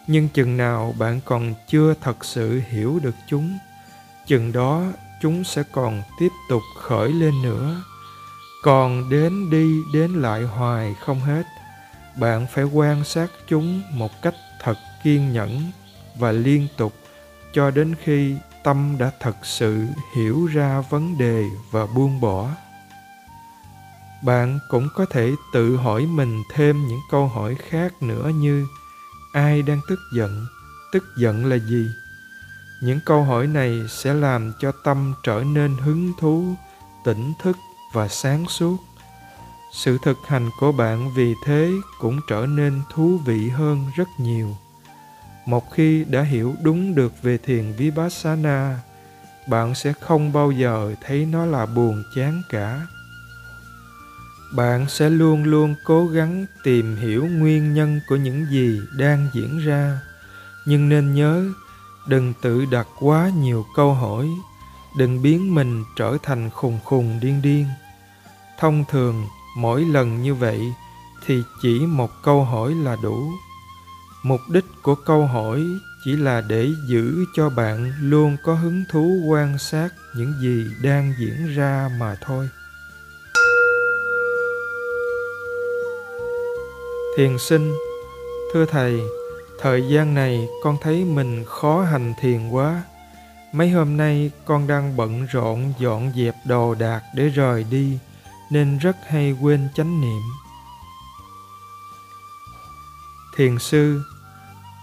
nhưng 0.07 0.29
chừng 0.29 0.57
nào 0.57 0.95
bạn 0.99 1.19
còn 1.25 1.53
chưa 1.67 1.93
thật 2.01 2.25
sự 2.25 2.61
hiểu 2.69 2.99
được 3.03 3.15
chúng, 3.29 3.57
chừng 4.27 4.51
đó 4.51 4.83
chúng 5.21 5.43
sẽ 5.43 5.63
còn 5.71 6.01
tiếp 6.19 6.31
tục 6.49 6.61
khởi 6.81 7.09
lên 7.09 7.41
nữa. 7.43 7.83
Còn 8.63 9.09
đến 9.09 9.49
đi 9.49 9.81
đến 9.93 10.21
lại 10.21 10.43
hoài 10.43 10.95
không 10.99 11.19
hết, 11.19 11.43
bạn 12.19 12.47
phải 12.53 12.63
quan 12.63 13.03
sát 13.03 13.31
chúng 13.47 13.81
một 13.91 14.11
cách 14.21 14.35
thật 14.63 14.77
kiên 15.03 15.33
nhẫn 15.33 15.71
và 16.19 16.31
liên 16.31 16.67
tục 16.77 16.93
cho 17.53 17.71
đến 17.71 17.95
khi 18.03 18.35
tâm 18.63 18.95
đã 18.99 19.11
thật 19.19 19.35
sự 19.43 19.87
hiểu 20.15 20.45
ra 20.45 20.81
vấn 20.89 21.17
đề 21.17 21.43
và 21.71 21.85
buông 21.85 22.21
bỏ. 22.21 22.49
Bạn 24.23 24.59
cũng 24.69 24.87
có 24.95 25.05
thể 25.05 25.31
tự 25.53 25.77
hỏi 25.77 26.05
mình 26.05 26.43
thêm 26.53 26.87
những 26.87 26.99
câu 27.11 27.27
hỏi 27.27 27.55
khác 27.69 27.93
nữa 28.01 28.29
như 28.29 28.67
ai 29.35 29.61
đang 29.61 29.81
tức 29.87 29.99
giận? 30.11 30.45
Tức 30.91 31.03
giận 31.17 31.45
là 31.45 31.55
gì? 31.55 31.91
Những 32.81 32.99
câu 33.05 33.23
hỏi 33.23 33.47
này 33.47 33.81
sẽ 33.89 34.13
làm 34.13 34.53
cho 34.59 34.71
tâm 34.83 35.13
trở 35.23 35.43
nên 35.53 35.77
hứng 35.77 36.13
thú, 36.19 36.55
tỉnh 37.05 37.33
thức 37.41 37.57
và 37.93 38.07
sáng 38.07 38.45
suốt. 38.47 38.77
Sự 39.73 39.97
thực 40.03 40.17
hành 40.27 40.49
của 40.59 40.71
bạn 40.71 41.11
vì 41.15 41.33
thế 41.45 41.71
cũng 41.99 42.19
trở 42.29 42.45
nên 42.45 42.81
thú 42.93 43.19
vị 43.25 43.49
hơn 43.49 43.85
rất 43.95 44.07
nhiều. 44.19 44.57
Một 45.45 45.71
khi 45.71 46.03
đã 46.03 46.21
hiểu 46.21 46.55
đúng 46.61 46.95
được 46.95 47.13
về 47.21 47.37
thiền 47.37 47.71
vipassana, 47.71 48.79
bạn 49.47 49.75
sẽ 49.75 49.93
không 49.93 50.33
bao 50.33 50.51
giờ 50.51 50.95
thấy 51.05 51.25
nó 51.25 51.45
là 51.45 51.65
buồn 51.65 52.03
chán 52.15 52.41
cả 52.49 52.81
bạn 54.53 54.89
sẽ 54.89 55.09
luôn 55.09 55.43
luôn 55.43 55.75
cố 55.83 56.07
gắng 56.07 56.45
tìm 56.63 56.95
hiểu 56.95 57.27
nguyên 57.27 57.73
nhân 57.73 57.99
của 58.07 58.15
những 58.15 58.45
gì 58.51 58.81
đang 58.97 59.27
diễn 59.33 59.57
ra. 59.57 59.99
Nhưng 60.65 60.89
nên 60.89 61.13
nhớ, 61.13 61.45
đừng 62.07 62.33
tự 62.41 62.65
đặt 62.65 62.87
quá 62.99 63.29
nhiều 63.37 63.65
câu 63.75 63.93
hỏi. 63.93 64.27
Đừng 64.97 65.21
biến 65.21 65.55
mình 65.55 65.83
trở 65.95 66.17
thành 66.23 66.49
khùng 66.49 66.79
khùng 66.83 67.19
điên 67.19 67.41
điên. 67.41 67.65
Thông 68.59 68.85
thường, 68.89 69.27
mỗi 69.57 69.85
lần 69.85 70.21
như 70.21 70.35
vậy 70.35 70.59
thì 71.25 71.43
chỉ 71.61 71.79
một 71.79 72.11
câu 72.23 72.43
hỏi 72.43 72.75
là 72.75 72.97
đủ. 73.03 73.31
Mục 74.23 74.41
đích 74.49 74.65
của 74.81 74.95
câu 74.95 75.25
hỏi 75.25 75.63
chỉ 76.05 76.11
là 76.15 76.41
để 76.41 76.69
giữ 76.87 77.25
cho 77.35 77.49
bạn 77.49 77.93
luôn 78.01 78.37
có 78.43 78.53
hứng 78.53 78.83
thú 78.91 79.21
quan 79.27 79.57
sát 79.57 79.89
những 80.15 80.33
gì 80.41 80.65
đang 80.83 81.13
diễn 81.19 81.55
ra 81.55 81.89
mà 81.99 82.15
thôi. 82.21 82.49
Thiền 87.17 87.37
sinh. 87.37 87.73
Thưa 88.53 88.65
thầy, 88.65 88.99
thời 89.61 89.87
gian 89.89 90.13
này 90.13 90.47
con 90.63 90.77
thấy 90.81 91.05
mình 91.05 91.43
khó 91.47 91.83
hành 91.83 92.13
thiền 92.21 92.49
quá. 92.49 92.83
Mấy 93.51 93.69
hôm 93.69 93.97
nay 93.97 94.31
con 94.45 94.67
đang 94.67 94.97
bận 94.97 95.25
rộn 95.31 95.73
dọn 95.79 96.11
dẹp 96.15 96.35
đồ 96.45 96.75
đạc 96.75 97.01
để 97.15 97.29
rời 97.29 97.65
đi, 97.71 97.97
nên 98.51 98.77
rất 98.77 98.95
hay 99.07 99.35
quên 99.41 99.67
chánh 99.75 100.01
niệm. 100.01 100.21
Thiền 103.37 103.59
sư, 103.59 104.01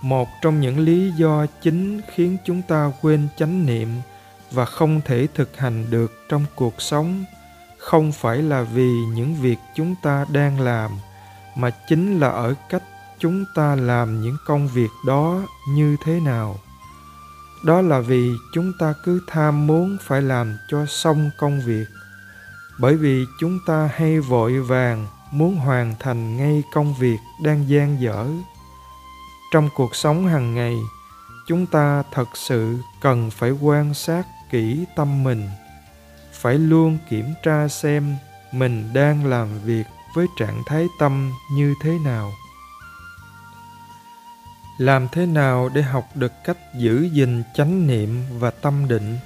một 0.03 0.29
trong 0.43 0.61
những 0.61 0.79
lý 0.79 1.13
do 1.17 1.47
chính 1.63 2.01
khiến 2.15 2.37
chúng 2.45 2.63
ta 2.63 2.93
quên 3.03 3.29
chánh 3.39 3.67
niệm 3.67 3.89
và 4.51 4.65
không 4.65 5.01
thể 5.05 5.27
thực 5.35 5.57
hành 5.57 5.87
được 5.91 6.13
trong 6.29 6.45
cuộc 6.55 6.83
sống 6.83 7.25
không 7.79 8.13
phải 8.13 8.43
là 8.43 8.63
vì 8.63 8.91
những 9.15 9.35
việc 9.35 9.59
chúng 9.75 9.95
ta 10.03 10.27
đang 10.33 10.61
làm 10.61 10.91
mà 11.57 11.71
chính 11.89 12.21
là 12.21 12.29
ở 12.29 12.55
cách 12.71 12.83
chúng 13.19 13.45
ta 13.55 13.75
làm 13.75 14.21
những 14.21 14.37
công 14.47 14.69
việc 14.69 14.91
đó 15.07 15.43
như 15.69 15.97
thế 16.05 16.21
nào. 16.21 16.59
Đó 17.65 17.81
là 17.81 18.01
vì 18.01 18.31
chúng 18.55 18.73
ta 18.79 18.95
cứ 19.05 19.21
tham 19.27 19.67
muốn 19.67 19.97
phải 20.01 20.23
làm 20.23 20.57
cho 20.69 20.87
xong 20.87 21.31
công 21.39 21.61
việc. 21.61 21.85
Bởi 22.79 22.97
vì 22.97 23.25
chúng 23.41 23.59
ta 23.67 23.91
hay 23.95 24.21
vội 24.21 24.61
vàng 24.61 25.07
muốn 25.31 25.57
hoàn 25.57 25.95
thành 26.01 26.37
ngay 26.37 26.63
công 26.73 26.95
việc 26.95 27.19
đang 27.43 27.69
gian 27.69 28.01
dở. 28.01 28.27
Trong 29.53 29.69
cuộc 29.75 29.97
sống 29.97 30.27
hàng 30.27 30.55
ngày, 30.55 30.77
chúng 31.47 31.67
ta 31.67 32.03
thật 32.13 32.29
sự 32.35 32.79
cần 33.01 33.31
phải 33.31 33.51
quan 33.51 33.95
sát 33.95 34.27
kỹ 34.51 34.85
tâm 34.97 35.25
mình, 35.25 35.49
phải 36.33 36.55
luôn 36.55 36.99
kiểm 37.11 37.35
tra 37.43 37.69
xem 37.69 38.17
mình 38.53 38.93
đang 38.95 39.27
làm 39.27 39.49
việc 39.65 39.85
với 40.15 40.27
trạng 40.37 40.63
thái 40.67 40.87
tâm 40.99 41.33
như 41.53 41.75
thế 41.83 41.99
nào? 42.05 42.33
Làm 44.79 45.09
thế 45.13 45.27
nào 45.27 45.69
để 45.75 45.83
học 45.83 46.09
được 46.15 46.33
cách 46.45 46.59
giữ 46.77 47.09
gìn 47.13 47.43
chánh 47.55 47.87
niệm 47.87 48.25
và 48.39 48.51
tâm 48.51 48.89
định? 48.89 49.19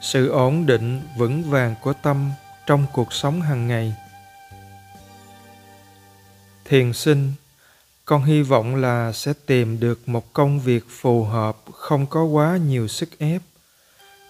Sự 0.00 0.28
ổn 0.28 0.66
định, 0.66 1.02
vững 1.18 1.50
vàng 1.50 1.74
của 1.82 1.92
tâm 1.92 2.30
trong 2.66 2.86
cuộc 2.92 3.12
sống 3.12 3.40
hàng 3.40 3.68
ngày. 3.68 3.94
Thiền 6.64 6.92
sinh, 6.92 7.32
con 8.04 8.24
hy 8.24 8.42
vọng 8.42 8.76
là 8.76 9.12
sẽ 9.12 9.32
tìm 9.46 9.80
được 9.80 10.08
một 10.08 10.32
công 10.32 10.60
việc 10.60 10.84
phù 10.88 11.24
hợp, 11.24 11.56
không 11.72 12.06
có 12.06 12.24
quá 12.24 12.56
nhiều 12.56 12.88
sức 12.88 13.18
ép. 13.18 13.42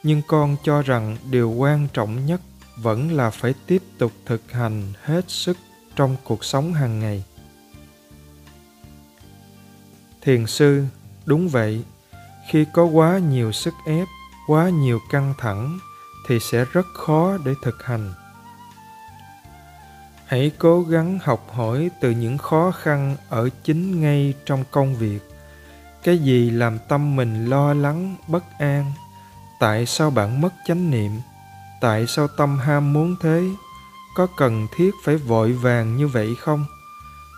Nhưng 0.02 0.22
con 0.28 0.56
cho 0.64 0.82
rằng 0.82 1.16
điều 1.30 1.50
quan 1.50 1.88
trọng 1.92 2.26
nhất 2.26 2.40
vẫn 2.76 3.12
là 3.12 3.30
phải 3.30 3.54
tiếp 3.66 3.82
tục 3.98 4.12
thực 4.26 4.52
hành 4.52 4.92
hết 5.02 5.24
sức 5.28 5.56
trong 5.96 6.16
cuộc 6.24 6.44
sống 6.44 6.72
hàng 6.72 7.00
ngày. 7.00 7.24
Thiền 10.20 10.46
sư, 10.46 10.84
đúng 11.26 11.48
vậy, 11.48 11.84
khi 12.48 12.64
có 12.72 12.84
quá 12.84 13.18
nhiều 13.18 13.52
sức 13.52 13.74
ép, 13.86 14.08
quá 14.46 14.68
nhiều 14.68 15.00
căng 15.10 15.34
thẳng 15.38 15.78
thì 16.28 16.38
sẽ 16.40 16.64
rất 16.72 16.86
khó 16.94 17.38
để 17.44 17.54
thực 17.62 17.84
hành. 17.84 18.12
Hãy 20.26 20.52
cố 20.58 20.82
gắng 20.82 21.18
học 21.22 21.46
hỏi 21.52 21.90
từ 22.00 22.10
những 22.10 22.38
khó 22.38 22.70
khăn 22.70 23.16
ở 23.28 23.48
chính 23.64 24.00
ngay 24.00 24.34
trong 24.46 24.64
công 24.70 24.94
việc. 24.94 25.20
Cái 26.02 26.18
gì 26.18 26.50
làm 26.50 26.78
tâm 26.88 27.16
mình 27.16 27.46
lo 27.46 27.74
lắng, 27.74 28.16
bất 28.28 28.44
an? 28.58 28.92
Tại 29.60 29.86
sao 29.86 30.10
bạn 30.10 30.40
mất 30.40 30.50
chánh 30.66 30.90
niệm? 30.90 31.12
Tại 31.80 32.06
sao 32.06 32.28
tâm 32.28 32.58
ham 32.58 32.92
muốn 32.92 33.16
thế? 33.20 33.42
Có 34.14 34.26
cần 34.36 34.66
thiết 34.76 34.90
phải 35.04 35.16
vội 35.16 35.52
vàng 35.52 35.96
như 35.96 36.08
vậy 36.08 36.36
không? 36.40 36.64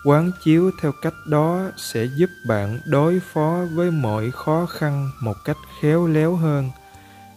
Quán 0.04 0.30
chiếu 0.44 0.70
theo 0.80 0.92
cách 1.02 1.14
đó 1.26 1.70
sẽ 1.76 2.04
giúp 2.04 2.30
bạn 2.48 2.80
đối 2.86 3.20
phó 3.32 3.64
với 3.74 3.90
mọi 3.90 4.30
khó 4.30 4.66
khăn 4.66 5.10
một 5.20 5.36
cách 5.44 5.56
khéo 5.80 6.06
léo 6.06 6.36
hơn 6.36 6.70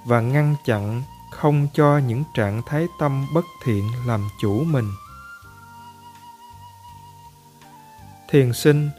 và 0.06 0.22
ngăn 0.22 0.56
chặn 0.66 1.04
không 1.32 1.68
cho 1.74 1.98
những 1.98 2.24
trạng 2.34 2.62
thái 2.66 2.88
tâm 3.00 3.28
bất 3.34 3.46
thiện 3.66 3.84
làm 4.08 4.28
chủ 4.42 4.64
mình. 4.64 4.92
Thiền 8.30 8.54
sinh 8.54 8.90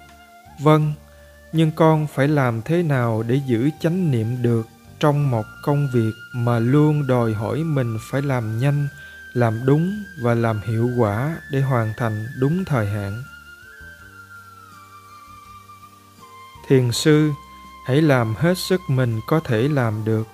vâng 0.62 0.92
nhưng 1.52 1.70
con 1.72 2.06
phải 2.06 2.28
làm 2.28 2.62
thế 2.62 2.82
nào 2.82 3.22
để 3.22 3.40
giữ 3.46 3.70
chánh 3.80 4.10
niệm 4.10 4.42
được 4.42 4.68
trong 5.00 5.30
một 5.30 5.44
công 5.62 5.88
việc 5.94 6.12
mà 6.34 6.58
luôn 6.58 7.06
đòi 7.06 7.34
hỏi 7.34 7.58
mình 7.58 7.98
phải 8.10 8.22
làm 8.22 8.58
nhanh 8.58 8.88
làm 9.32 9.66
đúng 9.66 10.04
và 10.22 10.34
làm 10.34 10.60
hiệu 10.60 10.90
quả 10.96 11.36
để 11.50 11.60
hoàn 11.60 11.92
thành 11.96 12.26
đúng 12.38 12.64
thời 12.64 12.86
hạn. 12.86 13.22
Thiền 16.68 16.92
sư, 16.92 17.30
hãy 17.86 18.02
làm 18.02 18.34
hết 18.34 18.58
sức 18.58 18.80
mình 18.88 19.20
có 19.26 19.40
thể 19.40 19.68
làm 19.68 20.04
được. 20.04 20.28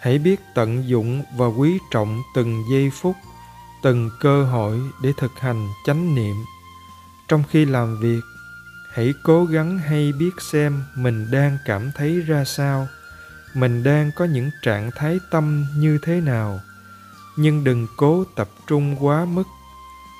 Hãy 0.00 0.18
biết 0.18 0.40
tận 0.54 0.88
dụng 0.88 1.22
và 1.36 1.46
quý 1.46 1.78
trọng 1.90 2.22
từng 2.34 2.64
giây 2.70 2.90
phút, 2.90 3.16
từng 3.82 4.10
cơ 4.20 4.44
hội 4.44 4.80
để 5.02 5.12
thực 5.16 5.32
hành 5.40 5.68
chánh 5.86 6.14
niệm. 6.14 6.36
Trong 7.28 7.42
khi 7.50 7.64
làm 7.64 8.00
việc, 8.00 8.20
hãy 8.92 9.14
cố 9.22 9.44
gắng 9.44 9.78
hay 9.78 10.12
biết 10.12 10.30
xem 10.52 10.84
mình 10.94 11.30
đang 11.30 11.58
cảm 11.64 11.92
thấy 11.94 12.20
ra 12.20 12.44
sao, 12.44 12.88
mình 13.54 13.82
đang 13.82 14.10
có 14.16 14.24
những 14.24 14.50
trạng 14.62 14.90
thái 14.90 15.20
tâm 15.30 15.66
như 15.76 15.98
thế 16.02 16.20
nào 16.20 16.60
nhưng 17.36 17.64
đừng 17.64 17.86
cố 17.96 18.24
tập 18.34 18.48
trung 18.66 18.96
quá 19.00 19.24
mức. 19.24 19.44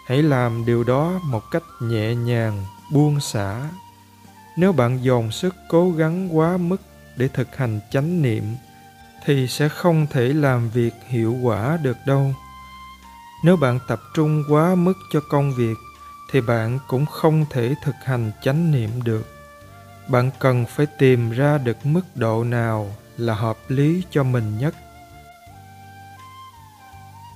Hãy 0.07 0.23
làm 0.23 0.65
điều 0.65 0.85
đó 0.85 1.21
một 1.25 1.43
cách 1.51 1.63
nhẹ 1.81 2.15
nhàng, 2.15 2.65
buông 2.93 3.21
xả. 3.21 3.69
Nếu 4.57 4.73
bạn 4.73 4.99
dồn 5.03 5.31
sức 5.31 5.55
cố 5.69 5.91
gắng 5.91 6.39
quá 6.39 6.57
mức 6.57 6.81
để 7.17 7.29
thực 7.29 7.57
hành 7.57 7.81
chánh 7.91 8.23
niệm, 8.23 8.45
thì 9.25 9.49
sẽ 9.49 9.69
không 9.69 10.07
thể 10.11 10.23
làm 10.23 10.71
việc 10.71 10.95
hiệu 11.09 11.37
quả 11.43 11.79
được 11.83 11.97
đâu. 12.07 12.35
Nếu 13.45 13.57
bạn 13.57 13.79
tập 13.89 14.01
trung 14.15 14.45
quá 14.49 14.75
mức 14.75 14.95
cho 15.13 15.21
công 15.31 15.55
việc, 15.55 15.77
thì 16.33 16.41
bạn 16.41 16.79
cũng 16.89 17.07
không 17.07 17.45
thể 17.51 17.75
thực 17.85 17.95
hành 18.05 18.33
chánh 18.43 18.71
niệm 18.71 18.91
được. 19.05 19.27
Bạn 20.09 20.31
cần 20.39 20.65
phải 20.67 20.87
tìm 20.87 21.31
ra 21.31 21.59
được 21.59 21.87
mức 21.87 22.03
độ 22.15 22.45
nào 22.45 22.95
là 23.17 23.35
hợp 23.35 23.59
lý 23.69 24.03
cho 24.11 24.25
mình 24.25 24.59
nhất 24.59 24.75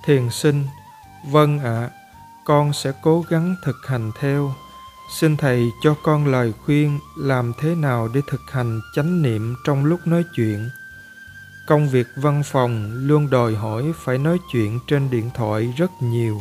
thiền 0.04 0.30
sinh. 0.30 0.64
Vâng 1.30 1.58
ạ 1.58 1.64
à, 1.64 1.90
con 2.44 2.72
sẽ 2.72 2.92
cố 3.02 3.24
gắng 3.28 3.56
thực 3.64 3.76
hành 3.86 4.10
theo. 4.20 4.54
Xin 5.10 5.36
thầy 5.36 5.70
cho 5.82 5.94
con 6.02 6.26
lời 6.26 6.52
khuyên 6.64 6.98
làm 7.16 7.52
thế 7.60 7.74
nào 7.74 8.08
để 8.14 8.20
thực 8.30 8.40
hành 8.50 8.80
chánh 8.94 9.22
niệm 9.22 9.54
trong 9.64 9.84
lúc 9.84 10.06
nói 10.06 10.24
chuyện. 10.36 10.70
Công 11.66 11.88
việc 11.88 12.06
văn 12.16 12.42
phòng 12.44 12.90
luôn 12.94 13.30
đòi 13.30 13.54
hỏi 13.54 13.92
phải 13.96 14.18
nói 14.18 14.38
chuyện 14.52 14.78
trên 14.86 15.10
điện 15.10 15.30
thoại 15.34 15.74
rất 15.76 15.90
nhiều 16.00 16.40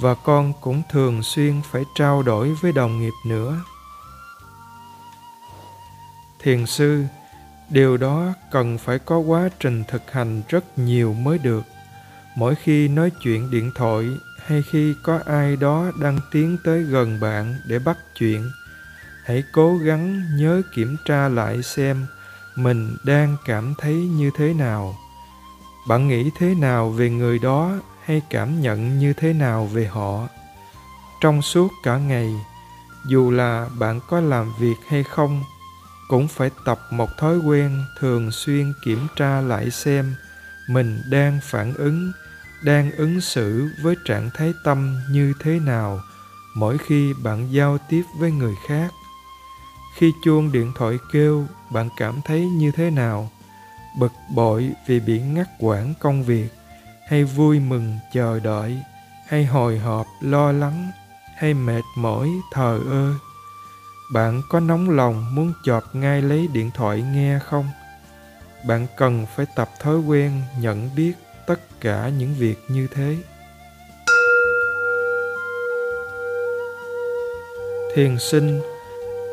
và 0.00 0.14
con 0.14 0.52
cũng 0.60 0.82
thường 0.90 1.22
xuyên 1.22 1.60
phải 1.70 1.84
trao 1.94 2.22
đổi 2.22 2.54
với 2.60 2.72
đồng 2.72 3.00
nghiệp 3.00 3.12
nữa. 3.26 3.56
Thiền 6.38 6.66
sư 6.66 7.04
điều 7.70 7.96
đó 7.96 8.32
cần 8.50 8.78
phải 8.78 8.98
có 8.98 9.18
quá 9.18 9.48
trình 9.60 9.84
thực 9.88 10.12
hành 10.12 10.42
rất 10.48 10.78
nhiều 10.78 11.12
mới 11.12 11.38
được 11.38 11.71
mỗi 12.36 12.54
khi 12.54 12.88
nói 12.88 13.10
chuyện 13.10 13.50
điện 13.50 13.70
thoại 13.74 14.18
hay 14.46 14.62
khi 14.62 14.94
có 15.02 15.20
ai 15.26 15.56
đó 15.56 15.90
đang 16.00 16.18
tiến 16.30 16.56
tới 16.64 16.82
gần 16.82 17.20
bạn 17.20 17.54
để 17.64 17.78
bắt 17.78 17.98
chuyện, 18.18 18.50
hãy 19.24 19.44
cố 19.52 19.76
gắng 19.76 20.22
nhớ 20.36 20.62
kiểm 20.74 20.96
tra 21.04 21.28
lại 21.28 21.62
xem 21.62 22.06
mình 22.56 22.96
đang 23.04 23.36
cảm 23.44 23.74
thấy 23.78 23.94
như 23.94 24.30
thế 24.36 24.54
nào. 24.54 24.96
Bạn 25.88 26.08
nghĩ 26.08 26.30
thế 26.38 26.54
nào 26.54 26.90
về 26.90 27.10
người 27.10 27.38
đó 27.38 27.72
hay 28.04 28.22
cảm 28.30 28.60
nhận 28.60 28.98
như 28.98 29.12
thế 29.12 29.32
nào 29.32 29.66
về 29.66 29.86
họ? 29.86 30.28
Trong 31.20 31.42
suốt 31.42 31.72
cả 31.82 31.98
ngày, 31.98 32.34
dù 33.06 33.30
là 33.30 33.68
bạn 33.78 34.00
có 34.08 34.20
làm 34.20 34.52
việc 34.58 34.76
hay 34.88 35.02
không, 35.02 35.42
cũng 36.08 36.28
phải 36.28 36.50
tập 36.64 36.80
một 36.90 37.18
thói 37.18 37.38
quen 37.38 37.84
thường 37.98 38.30
xuyên 38.30 38.72
kiểm 38.84 39.06
tra 39.16 39.40
lại 39.40 39.70
xem 39.70 40.14
mình 40.68 41.02
đang 41.10 41.38
phản 41.42 41.74
ứng 41.74 42.12
đang 42.64 42.92
ứng 42.92 43.20
xử 43.20 43.68
với 43.82 43.96
trạng 44.04 44.30
thái 44.34 44.52
tâm 44.64 44.98
như 45.10 45.32
thế 45.40 45.58
nào 45.58 46.00
mỗi 46.54 46.78
khi 46.78 47.14
bạn 47.22 47.52
giao 47.52 47.78
tiếp 47.88 48.02
với 48.18 48.30
người 48.30 48.54
khác. 48.66 48.90
Khi 49.96 50.12
chuông 50.24 50.52
điện 50.52 50.72
thoại 50.74 50.98
kêu, 51.12 51.46
bạn 51.70 51.88
cảm 51.96 52.20
thấy 52.24 52.40
như 52.40 52.70
thế 52.70 52.90
nào? 52.90 53.30
Bực 53.98 54.12
bội 54.34 54.70
vì 54.86 55.00
bị 55.00 55.20
ngắt 55.20 55.48
quãng 55.58 55.94
công 56.00 56.22
việc, 56.22 56.48
hay 57.08 57.24
vui 57.24 57.60
mừng 57.60 57.98
chờ 58.12 58.40
đợi, 58.40 58.82
hay 59.28 59.46
hồi 59.46 59.78
hộp 59.78 60.06
lo 60.20 60.52
lắng, 60.52 60.90
hay 61.36 61.54
mệt 61.54 61.82
mỏi 61.96 62.30
thờ 62.52 62.80
ơ? 62.90 63.14
Bạn 64.12 64.42
có 64.48 64.60
nóng 64.60 64.90
lòng 64.90 65.34
muốn 65.34 65.52
chọp 65.64 65.94
ngay 65.94 66.22
lấy 66.22 66.48
điện 66.52 66.70
thoại 66.74 67.02
nghe 67.02 67.38
không? 67.38 67.68
Bạn 68.66 68.86
cần 68.96 69.26
phải 69.36 69.46
tập 69.56 69.70
thói 69.80 69.98
quen 69.98 70.42
nhận 70.60 70.90
biết 70.96 71.12
tất 71.52 71.80
cả 71.80 72.08
những 72.18 72.34
việc 72.38 72.56
như 72.68 72.86
thế. 72.94 73.16
Thiền 77.94 78.18
sinh, 78.18 78.60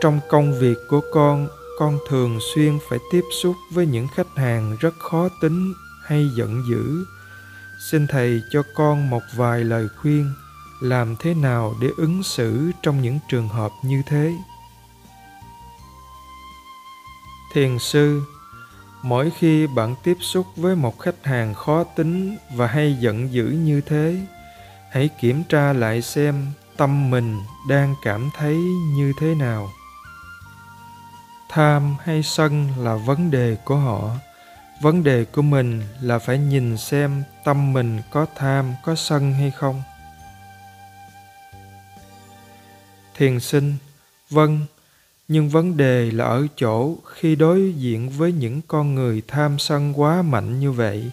trong 0.01 0.19
công 0.29 0.60
việc 0.60 0.77
của 0.89 1.01
con 1.13 1.47
con 1.77 1.97
thường 2.10 2.39
xuyên 2.53 2.79
phải 2.89 2.99
tiếp 3.12 3.21
xúc 3.41 3.55
với 3.71 3.86
những 3.86 4.08
khách 4.15 4.27
hàng 4.36 4.77
rất 4.79 4.93
khó 4.99 5.29
tính 5.41 5.73
hay 6.05 6.29
giận 6.38 6.63
dữ. 6.69 7.05
Xin 7.91 8.08
thầy 8.08 8.41
cho 8.51 8.63
con 8.75 9.10
một 9.10 9.21
vài 9.36 9.63
lời 9.63 9.88
khuyên 10.01 10.34
làm 10.82 11.15
thế 11.19 11.34
nào 11.34 11.75
để 11.82 11.89
ứng 11.97 12.23
xử 12.23 12.71
trong 12.84 13.01
những 13.01 13.19
trường 13.29 13.47
hợp 13.47 13.71
như 13.84 14.01
thế. 14.08 14.34
Thiền 17.53 17.79
sư 17.79 18.21
mỗi 19.03 19.31
khi 19.38 19.67
bạn 19.67 19.95
tiếp 20.03 20.17
xúc 20.21 20.45
với 20.55 20.75
một 20.75 20.99
khách 20.99 21.25
hàng 21.25 21.53
khó 21.53 21.83
tính 21.83 22.38
và 22.55 22.67
hay 22.67 22.97
giận 22.99 23.33
dữ 23.33 23.45
như 23.45 23.81
thế, 23.81 24.17
hãy 24.91 25.09
kiểm 25.21 25.43
tra 25.49 25.73
lại 25.73 26.01
xem 26.01 26.51
tâm 26.77 27.12
mình 27.12 27.39
đang 27.69 27.95
cảm 28.03 28.29
thấy 28.38 28.55
như 28.95 29.13
thế 29.19 29.35
nào. 29.35 29.69
Tham 31.49 31.95
hay 32.03 32.23
sân 32.23 32.67
là 32.77 32.95
vấn 32.95 33.31
đề 33.31 33.57
của 33.65 33.75
họ. 33.75 34.12
Vấn 34.81 35.03
đề 35.03 35.25
của 35.25 35.41
mình 35.41 35.81
là 36.01 36.19
phải 36.19 36.38
nhìn 36.38 36.77
xem 36.77 37.23
tâm 37.43 37.73
mình 37.73 38.01
có 38.12 38.25
tham, 38.35 38.73
có 38.83 38.95
sân 38.95 39.33
hay 39.33 39.51
không. 39.51 39.81
Thiền 43.15 43.39
sinh 43.39 43.75
vâng 44.29 44.65
nhưng 45.29 45.49
vấn 45.49 45.77
đề 45.77 46.11
là 46.11 46.25
ở 46.25 46.47
chỗ 46.57 46.95
khi 47.05 47.35
đối 47.35 47.73
diện 47.73 48.09
với 48.09 48.31
những 48.31 48.61
con 48.67 48.95
người 48.95 49.21
tham 49.27 49.59
sân 49.59 49.99
quá 49.99 50.21
mạnh 50.21 50.59
như 50.59 50.71
vậy, 50.71 51.11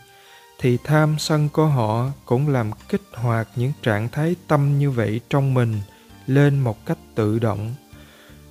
thì 0.60 0.78
tham 0.84 1.16
sân 1.18 1.48
của 1.48 1.66
họ 1.66 2.06
cũng 2.24 2.48
làm 2.48 2.70
kích 2.88 3.02
hoạt 3.14 3.48
những 3.56 3.72
trạng 3.82 4.08
thái 4.08 4.36
tâm 4.48 4.78
như 4.78 4.90
vậy 4.90 5.20
trong 5.30 5.54
mình 5.54 5.80
lên 6.26 6.60
một 6.60 6.86
cách 6.86 6.98
tự 7.14 7.38
động. 7.38 7.74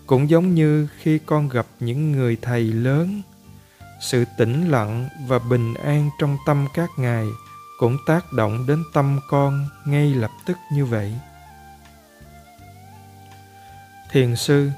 Cũng 0.08 0.30
giống 0.30 0.56
như 0.56 0.88
khi 1.00 1.20
con 1.26 1.50
gặp 1.50 1.66
những 1.80 2.12
người 2.12 2.38
thầy 2.42 2.64
lớn, 2.64 3.22
sự 4.02 4.26
tĩnh 4.38 4.70
lặng 4.70 5.10
và 5.28 5.40
bình 5.40 5.74
an 5.74 6.10
trong 6.20 6.38
tâm 6.48 6.68
các 6.74 6.90
ngài 6.98 7.26
cũng 7.80 7.98
tác 8.06 8.34
động 8.34 8.66
đến 8.68 8.84
tâm 8.94 9.20
con 9.30 9.68
ngay 9.86 10.14
lập 10.14 10.32
tức 10.46 10.58
như 10.74 10.86
vậy. 10.86 11.14
Thiền 14.12 14.36
sư 14.36 14.70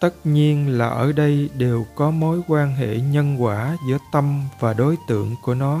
tất 0.00 0.14
nhiên 0.24 0.78
là 0.78 0.88
ở 0.88 1.12
đây 1.12 1.50
đều 1.56 1.86
có 1.94 2.10
mối 2.10 2.40
quan 2.48 2.74
hệ 2.74 3.00
nhân 3.00 3.42
quả 3.42 3.76
giữa 3.88 3.98
tâm 4.12 4.42
và 4.60 4.72
đối 4.74 4.96
tượng 5.08 5.34
của 5.42 5.54
nó. 5.54 5.80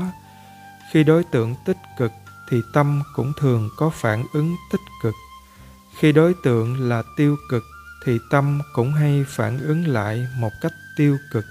Khi 0.92 1.04
đối 1.04 1.24
tượng 1.24 1.54
tích 1.64 1.78
cực 1.98 2.12
thì 2.50 2.60
tâm 2.72 3.02
cũng 3.14 3.32
thường 3.40 3.70
có 3.76 3.90
phản 3.90 4.24
ứng 4.32 4.56
tích 4.72 4.80
cực. 5.02 5.14
Khi 5.98 6.12
đối 6.12 6.34
tượng 6.34 6.88
là 6.88 7.02
tiêu 7.16 7.36
cực 7.50 7.62
thì 8.04 8.18
tâm 8.30 8.60
cũng 8.72 8.92
hay 8.92 9.24
phản 9.28 9.58
ứng 9.58 9.86
lại 9.86 10.26
một 10.38 10.50
cách 10.62 10.72
tiêu 10.96 11.18
cực. 11.32 11.44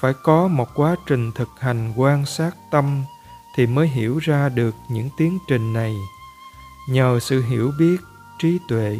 Phải 0.00 0.12
có 0.22 0.48
một 0.48 0.68
quá 0.74 0.96
trình 1.06 1.32
thực 1.32 1.48
hành 1.60 1.92
quan 1.96 2.26
sát 2.26 2.56
tâm 2.70 3.04
thì 3.56 3.66
mới 3.66 3.88
hiểu 3.88 4.18
ra 4.18 4.48
được 4.48 4.74
những 4.90 5.08
tiến 5.16 5.38
trình 5.48 5.72
này. 5.72 5.96
Nhờ 6.88 7.18
sự 7.20 7.42
hiểu 7.42 7.72
biết, 7.78 8.00
trí 8.38 8.58
tuệ 8.68 8.98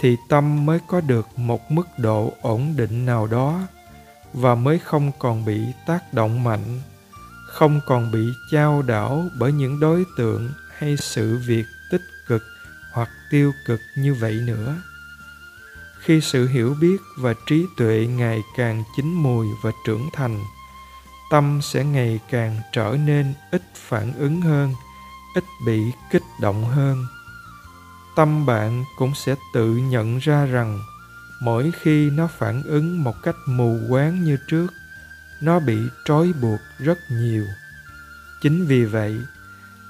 thì 0.00 0.16
tâm 0.28 0.66
mới 0.66 0.78
có 0.86 1.00
được 1.00 1.38
một 1.38 1.70
mức 1.70 1.88
độ 1.96 2.32
ổn 2.42 2.74
định 2.76 3.06
nào 3.06 3.26
đó 3.26 3.60
và 4.32 4.54
mới 4.54 4.78
không 4.78 5.12
còn 5.18 5.44
bị 5.44 5.60
tác 5.86 6.12
động 6.12 6.44
mạnh, 6.44 6.80
không 7.46 7.80
còn 7.86 8.12
bị 8.12 8.28
chao 8.52 8.82
đảo 8.82 9.24
bởi 9.38 9.52
những 9.52 9.80
đối 9.80 10.04
tượng 10.18 10.50
hay 10.78 10.96
sự 10.96 11.40
việc 11.46 11.64
tích 11.90 12.02
cực 12.28 12.42
hoặc 12.92 13.08
tiêu 13.30 13.52
cực 13.66 13.80
như 13.96 14.14
vậy 14.14 14.40
nữa. 14.46 14.76
Khi 16.00 16.20
sự 16.20 16.48
hiểu 16.48 16.76
biết 16.80 16.96
và 17.18 17.34
trí 17.46 17.66
tuệ 17.76 18.06
ngày 18.06 18.42
càng 18.56 18.84
chín 18.96 19.06
mùi 19.06 19.46
và 19.62 19.70
trưởng 19.86 20.08
thành, 20.12 20.44
tâm 21.30 21.60
sẽ 21.62 21.84
ngày 21.84 22.20
càng 22.30 22.60
trở 22.72 22.96
nên 23.06 23.34
ít 23.50 23.62
phản 23.74 24.12
ứng 24.18 24.40
hơn, 24.40 24.74
ít 25.34 25.44
bị 25.66 25.92
kích 26.10 26.22
động 26.40 26.64
hơn 26.64 27.06
tâm 28.18 28.46
bạn 28.46 28.84
cũng 28.96 29.14
sẽ 29.14 29.34
tự 29.52 29.76
nhận 29.76 30.18
ra 30.18 30.46
rằng 30.46 30.80
mỗi 31.40 31.72
khi 31.80 32.10
nó 32.10 32.26
phản 32.26 32.62
ứng 32.62 33.04
một 33.04 33.22
cách 33.22 33.36
mù 33.46 33.78
quáng 33.88 34.24
như 34.24 34.36
trước, 34.48 34.66
nó 35.42 35.60
bị 35.60 35.78
trói 36.04 36.32
buộc 36.42 36.60
rất 36.78 36.98
nhiều. 37.10 37.44
Chính 38.42 38.66
vì 38.66 38.84
vậy, 38.84 39.18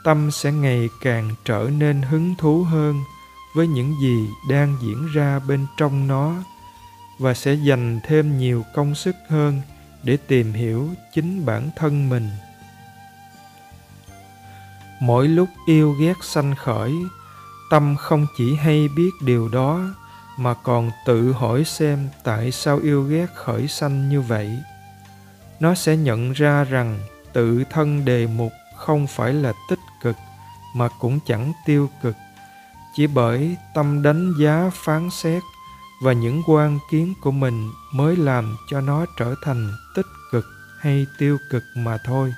tâm 0.05 0.31
sẽ 0.31 0.53
ngày 0.53 0.89
càng 1.01 1.35
trở 1.45 1.71
nên 1.79 2.03
hứng 2.03 2.35
thú 2.39 2.63
hơn 2.63 3.01
với 3.55 3.67
những 3.67 3.95
gì 4.03 4.27
đang 4.51 4.77
diễn 4.83 5.09
ra 5.15 5.39
bên 5.39 5.67
trong 5.77 6.07
nó 6.09 6.35
và 7.19 7.35
sẽ 7.35 7.55
dành 7.55 8.01
thêm 8.07 8.39
nhiều 8.39 8.65
công 8.75 8.95
sức 8.95 9.17
hơn 9.29 9.61
để 10.03 10.17
tìm 10.17 10.53
hiểu 10.53 10.91
chính 11.15 11.47
bản 11.47 11.71
thân 11.77 12.09
mình. 12.09 12.29
Mỗi 15.01 15.29
lúc 15.29 15.49
yêu 15.67 15.93
ghét 15.93 16.17
sanh 16.23 16.55
khởi 16.57 16.93
tâm 17.71 17.97
không 17.97 18.27
chỉ 18.37 18.55
hay 18.55 18.89
biết 18.89 19.11
điều 19.21 19.49
đó, 19.49 19.81
mà 20.39 20.55
còn 20.55 20.91
tự 21.07 21.33
hỏi 21.33 21.65
xem 21.65 22.09
tại 22.25 22.53
sao 22.53 22.79
yêu 22.79 23.03
ghét 23.03 23.27
khởi 23.35 23.69
sanh 23.69 24.09
như 24.09 24.21
vậy. 24.21 24.59
Nó 25.61 25.75
sẽ 25.75 25.97
nhận 25.97 26.33
ra 26.33 26.65
rằng 26.65 27.01
tự 27.33 27.65
thân 27.71 28.05
đề 28.05 28.27
mục 28.27 28.53
không 28.77 29.07
phải 29.07 29.33
là 29.33 29.53
tích 29.71 29.79
cực, 30.03 30.17
mà 30.75 30.89
cũng 31.01 31.19
chẳng 31.27 31.53
tiêu 31.67 31.91
cực. 32.03 32.17
Chỉ 32.95 33.07
bởi 33.07 33.57
tâm 33.75 34.03
đánh 34.03 34.33
giá, 34.41 34.71
phán 34.75 35.11
xét 35.11 35.43
và 36.03 36.13
những 36.13 36.43
quan 36.47 36.79
kiến 36.91 37.15
của 37.21 37.31
mình 37.31 37.71
mới 37.93 38.17
làm 38.17 38.57
cho 38.71 38.81
nó 38.81 39.07
trở 39.19 39.35
thành 39.45 39.73
tích 39.95 40.07
cực 40.33 40.45
hay 40.81 41.07
tiêu 41.19 41.39
cực 41.51 41.63
mà 41.77 41.99
thôi. 42.05 42.35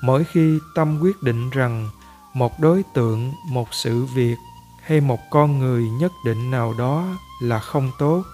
Mỗi 0.00 0.24
khi 0.24 0.58
tâm 0.74 1.00
quyết 1.00 1.22
định 1.22 1.50
rằng 1.50 1.90
một 2.36 2.60
đối 2.60 2.82
tượng, 2.94 3.32
một 3.48 3.74
sự 3.74 4.04
việc, 4.04 4.36
hay 4.82 5.00
một 5.00 5.20
con 5.30 5.58
người 5.58 5.82
nhất 5.90 6.12
định 6.24 6.50
nào 6.50 6.74
đó 6.78 7.06
là 7.42 7.58
không 7.58 7.90
tốt, 7.98 8.24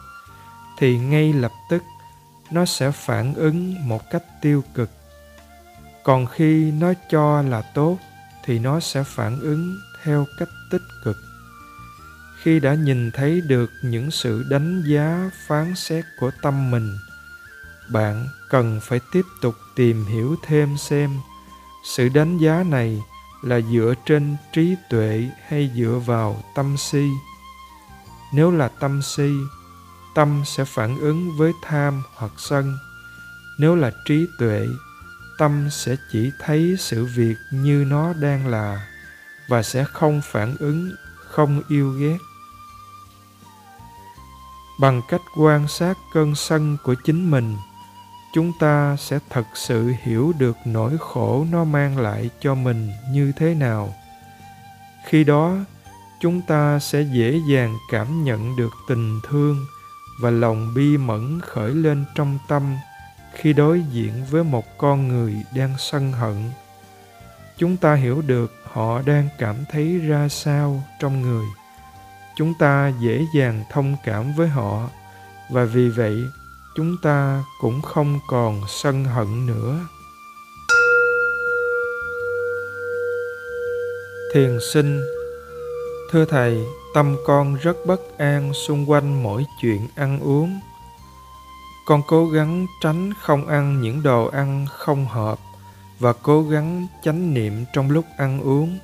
thì 0.78 0.98
ngay 0.98 1.32
lập 1.32 1.52
tức 1.68 1.82
nó 2.50 2.64
sẽ 2.64 2.90
phản 2.90 3.34
ứng 3.34 3.88
một 3.88 4.02
cách 4.10 4.22
tiêu 4.40 4.64
cực. 4.74 4.90
Còn 6.04 6.26
khi 6.26 6.70
nó 6.70 6.92
cho 7.10 7.42
là 7.42 7.62
tốt, 7.74 7.98
thì 8.44 8.58
nó 8.58 8.80
sẽ 8.80 9.04
phản 9.04 9.40
ứng 9.40 9.76
theo 10.04 10.26
cách 10.38 10.48
tích 10.70 10.82
cực. 11.04 11.16
Khi 12.42 12.60
đã 12.60 12.74
nhìn 12.74 13.10
thấy 13.10 13.40
được 13.40 13.70
những 13.84 14.10
sự 14.10 14.44
đánh 14.50 14.82
giá 14.86 15.30
phán 15.46 15.74
xét 15.74 16.04
của 16.20 16.30
tâm 16.42 16.70
mình, 16.70 16.96
bạn 17.92 18.26
cần 18.50 18.80
phải 18.82 19.00
tiếp 19.12 19.24
tục 19.42 19.54
tìm 19.76 20.04
hiểu 20.04 20.36
thêm 20.46 20.76
xem 20.76 21.10
sự 21.84 22.08
đánh 22.08 22.38
giá 22.38 22.62
này 22.62 23.02
là 23.42 23.60
dựa 23.60 23.94
trên 24.06 24.36
trí 24.52 24.76
tuệ 24.90 25.30
hay 25.48 25.70
dựa 25.76 26.00
vào 26.06 26.42
tâm 26.54 26.76
si? 26.76 27.08
Nếu 28.32 28.50
là 28.50 28.68
tâm 28.68 29.02
si, 29.02 29.32
tâm 30.14 30.42
sẽ 30.44 30.64
phản 30.64 30.98
ứng 30.98 31.36
với 31.36 31.52
tham 31.62 32.02
hoặc 32.14 32.32
sân. 32.38 32.78
Nếu 33.58 33.76
là 33.76 33.90
trí 34.04 34.26
tuệ, 34.38 34.66
tâm 35.38 35.70
sẽ 35.70 35.96
chỉ 36.12 36.30
thấy 36.40 36.76
sự 36.78 37.04
việc 37.04 37.36
như 37.52 37.84
nó 37.88 38.12
đang 38.12 38.46
là 38.46 38.86
và 39.48 39.62
sẽ 39.62 39.84
không 39.84 40.20
phản 40.24 40.56
ứng, 40.58 40.92
không 41.16 41.62
yêu 41.68 41.90
ghét. 41.90 42.18
Bằng 44.80 45.02
cách 45.08 45.20
quan 45.36 45.68
sát 45.68 45.98
cơn 46.14 46.34
sân 46.34 46.76
của 46.82 46.94
chính 47.04 47.30
mình 47.30 47.56
chúng 48.32 48.52
ta 48.58 48.96
sẽ 48.98 49.18
thật 49.30 49.46
sự 49.54 49.92
hiểu 50.02 50.32
được 50.38 50.56
nỗi 50.64 50.96
khổ 51.00 51.46
nó 51.50 51.64
mang 51.64 51.98
lại 51.98 52.30
cho 52.40 52.54
mình 52.54 52.90
như 53.10 53.32
thế 53.36 53.54
nào. 53.54 53.94
Khi 55.04 55.24
đó, 55.24 55.56
chúng 56.20 56.40
ta 56.40 56.78
sẽ 56.78 57.02
dễ 57.02 57.40
dàng 57.48 57.76
cảm 57.90 58.24
nhận 58.24 58.56
được 58.56 58.72
tình 58.88 59.20
thương 59.28 59.66
và 60.20 60.30
lòng 60.30 60.74
bi 60.74 60.96
mẫn 60.96 61.40
khởi 61.40 61.70
lên 61.70 62.04
trong 62.14 62.38
tâm 62.48 62.76
khi 63.34 63.52
đối 63.52 63.82
diện 63.82 64.24
với 64.30 64.44
một 64.44 64.78
con 64.78 65.08
người 65.08 65.36
đang 65.54 65.74
sân 65.78 66.12
hận. 66.12 66.50
Chúng 67.58 67.76
ta 67.76 67.94
hiểu 67.94 68.22
được 68.22 68.52
họ 68.72 69.02
đang 69.02 69.28
cảm 69.38 69.56
thấy 69.70 69.98
ra 69.98 70.28
sao 70.28 70.82
trong 71.00 71.22
người. 71.22 71.44
Chúng 72.36 72.54
ta 72.58 72.92
dễ 73.00 73.24
dàng 73.34 73.64
thông 73.70 73.96
cảm 74.04 74.32
với 74.32 74.48
họ 74.48 74.88
và 75.50 75.64
vì 75.64 75.88
vậy 75.88 76.22
chúng 76.74 76.96
ta 77.02 77.44
cũng 77.60 77.82
không 77.82 78.20
còn 78.26 78.60
sân 78.68 79.04
hận 79.04 79.46
nữa. 79.46 79.78
Thiền 84.34 84.58
sinh, 84.72 85.00
thưa 86.10 86.24
thầy, 86.24 86.66
tâm 86.94 87.16
con 87.26 87.54
rất 87.54 87.76
bất 87.86 88.18
an 88.18 88.52
xung 88.54 88.90
quanh 88.90 89.22
mỗi 89.22 89.46
chuyện 89.60 89.88
ăn 89.94 90.20
uống. 90.20 90.60
Con 91.86 92.02
cố 92.06 92.26
gắng 92.26 92.66
tránh 92.82 93.12
không 93.20 93.46
ăn 93.46 93.80
những 93.80 94.02
đồ 94.02 94.26
ăn 94.26 94.66
không 94.70 95.06
hợp 95.06 95.38
và 95.98 96.12
cố 96.12 96.42
gắng 96.42 96.86
chánh 97.02 97.34
niệm 97.34 97.64
trong 97.72 97.90
lúc 97.90 98.04
ăn 98.16 98.40
uống. 98.40 98.78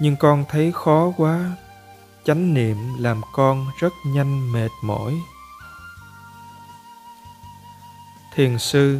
Nhưng 0.00 0.16
con 0.16 0.44
thấy 0.48 0.72
khó 0.74 1.12
quá, 1.16 1.50
chánh 2.24 2.54
niệm 2.54 2.76
làm 2.98 3.20
con 3.32 3.66
rất 3.80 3.92
nhanh 4.06 4.52
mệt 4.52 4.70
mỏi 4.82 5.14
thiền 8.34 8.58
sư. 8.58 8.98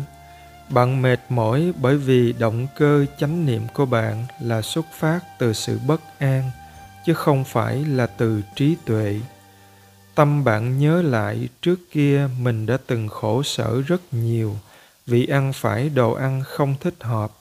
Bạn 0.71 1.03
mệt 1.03 1.21
mỏi 1.29 1.73
bởi 1.81 1.97
vì 1.97 2.33
động 2.33 2.67
cơ 2.77 3.07
chánh 3.19 3.47
niệm 3.47 3.63
của 3.75 3.87
bạn 3.87 4.27
là 4.41 4.63
xuất 4.63 4.87
phát 4.99 5.21
từ 5.39 5.53
sự 5.53 5.79
bất 5.87 6.01
an, 6.19 6.51
chứ 7.07 7.15
không 7.15 7.45
phải 7.45 7.85
là 7.85 8.07
từ 8.07 8.43
trí 8.55 8.77
tuệ. 8.85 9.21
Tâm 10.15 10.45
bạn 10.45 10.79
nhớ 10.79 11.03
lại 11.03 11.49
trước 11.63 11.77
kia 11.91 12.29
mình 12.41 12.67
đã 12.67 12.79
từng 12.87 13.09
khổ 13.09 13.43
sở 13.43 13.81
rất 13.81 14.01
nhiều 14.11 14.57
vì 15.07 15.27
ăn 15.27 15.53
phải 15.53 15.89
đồ 15.89 16.13
ăn 16.13 16.43
không 16.45 16.75
thích 16.81 16.97
hợp, 17.01 17.33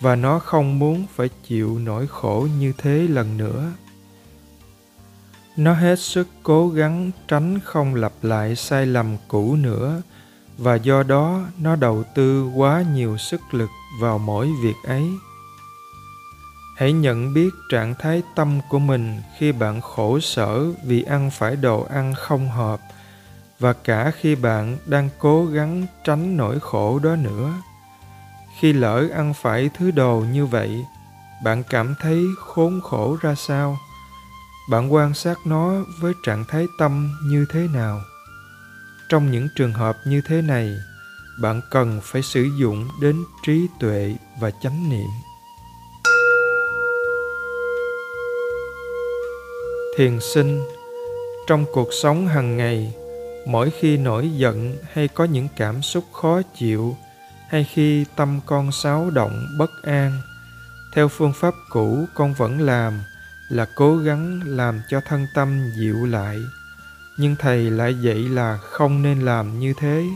và 0.00 0.16
nó 0.16 0.38
không 0.38 0.78
muốn 0.78 1.06
phải 1.14 1.28
chịu 1.46 1.78
nỗi 1.78 2.06
khổ 2.06 2.48
như 2.58 2.72
thế 2.78 3.06
lần 3.08 3.36
nữa. 3.36 3.72
Nó 5.56 5.72
hết 5.72 5.98
sức 5.98 6.28
cố 6.42 6.68
gắng 6.68 7.10
tránh 7.28 7.58
không 7.64 7.94
lặp 7.94 8.12
lại 8.22 8.56
sai 8.56 8.86
lầm 8.86 9.16
cũ 9.28 9.56
nữa 9.56 10.02
và 10.60 10.74
do 10.74 11.02
đó 11.02 11.40
nó 11.58 11.76
đầu 11.76 12.04
tư 12.14 12.50
quá 12.56 12.84
nhiều 12.94 13.16
sức 13.16 13.40
lực 13.52 13.70
vào 14.00 14.18
mỗi 14.18 14.50
việc 14.62 14.76
ấy. 14.84 15.04
Hãy 16.76 16.92
nhận 16.92 17.34
biết 17.34 17.50
trạng 17.70 17.94
thái 17.98 18.22
tâm 18.34 18.60
của 18.68 18.78
mình 18.78 19.22
khi 19.38 19.52
bạn 19.52 19.80
khổ 19.80 20.20
sở 20.20 20.64
vì 20.84 21.02
ăn 21.02 21.30
phải 21.30 21.56
đồ 21.56 21.86
ăn 21.90 22.14
không 22.14 22.48
hợp 22.48 22.80
và 23.58 23.72
cả 23.72 24.10
khi 24.10 24.34
bạn 24.34 24.76
đang 24.86 25.08
cố 25.18 25.46
gắng 25.46 25.86
tránh 26.04 26.36
nỗi 26.36 26.60
khổ 26.60 26.98
đó 26.98 27.16
nữa. 27.16 27.52
Khi 28.58 28.72
lỡ 28.72 29.08
ăn 29.14 29.34
phải 29.34 29.70
thứ 29.74 29.90
đồ 29.90 30.24
như 30.32 30.46
vậy, 30.46 30.84
bạn 31.44 31.62
cảm 31.70 31.94
thấy 32.00 32.24
khốn 32.38 32.80
khổ 32.80 33.16
ra 33.20 33.34
sao? 33.34 33.78
Bạn 34.70 34.92
quan 34.92 35.14
sát 35.14 35.38
nó 35.44 35.72
với 36.00 36.12
trạng 36.26 36.44
thái 36.48 36.66
tâm 36.78 37.12
như 37.24 37.46
thế 37.52 37.68
nào? 37.74 38.00
Trong 39.10 39.30
những 39.30 39.48
trường 39.56 39.72
hợp 39.72 39.96
như 40.04 40.20
thế 40.20 40.42
này, 40.42 40.76
bạn 41.40 41.60
cần 41.70 42.00
phải 42.02 42.22
sử 42.22 42.48
dụng 42.60 42.88
đến 43.00 43.24
trí 43.46 43.66
tuệ 43.80 44.14
và 44.40 44.50
chánh 44.62 44.90
niệm. 44.90 45.08
Thiền 49.96 50.18
sinh, 50.20 50.62
trong 51.46 51.64
cuộc 51.72 51.88
sống 52.02 52.26
hàng 52.26 52.56
ngày, 52.56 52.94
mỗi 53.46 53.70
khi 53.80 53.96
nổi 53.96 54.30
giận 54.36 54.76
hay 54.92 55.08
có 55.08 55.24
những 55.24 55.48
cảm 55.56 55.82
xúc 55.82 56.04
khó 56.12 56.42
chịu, 56.58 56.96
hay 57.48 57.64
khi 57.64 58.04
tâm 58.16 58.40
con 58.46 58.72
xáo 58.72 59.10
động 59.10 59.46
bất 59.58 59.70
an, 59.82 60.20
theo 60.94 61.08
phương 61.08 61.32
pháp 61.32 61.54
cũ 61.70 62.04
con 62.14 62.34
vẫn 62.34 62.60
làm 62.60 63.00
là 63.48 63.66
cố 63.76 63.96
gắng 63.96 64.40
làm 64.44 64.80
cho 64.90 65.00
thân 65.08 65.26
tâm 65.34 65.70
dịu 65.78 66.06
lại 66.06 66.38
nhưng 67.20 67.36
thầy 67.38 67.70
lại 67.70 67.94
dạy 68.02 68.14
là 68.14 68.58
không 68.62 69.02
nên 69.02 69.20
làm 69.20 69.60
như 69.60 69.74
thế. 69.74 70.10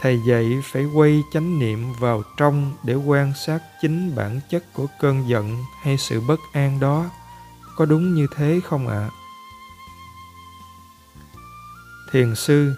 Thầy 0.00 0.20
dạy 0.26 0.62
phải 0.64 0.84
quay 0.84 1.22
chánh 1.32 1.58
niệm 1.58 1.92
vào 2.00 2.22
trong 2.36 2.72
để 2.82 2.94
quan 2.94 3.32
sát 3.34 3.58
chính 3.82 4.16
bản 4.16 4.40
chất 4.50 4.64
của 4.72 4.86
cơn 5.00 5.28
giận 5.28 5.64
hay 5.82 5.98
sự 5.98 6.20
bất 6.20 6.40
an 6.52 6.80
đó. 6.80 7.10
Có 7.76 7.84
đúng 7.84 8.14
như 8.14 8.26
thế 8.36 8.60
không 8.64 8.88
ạ? 8.88 9.08
À? 9.08 9.10
thiền 12.12 12.34
sư, 12.34 12.74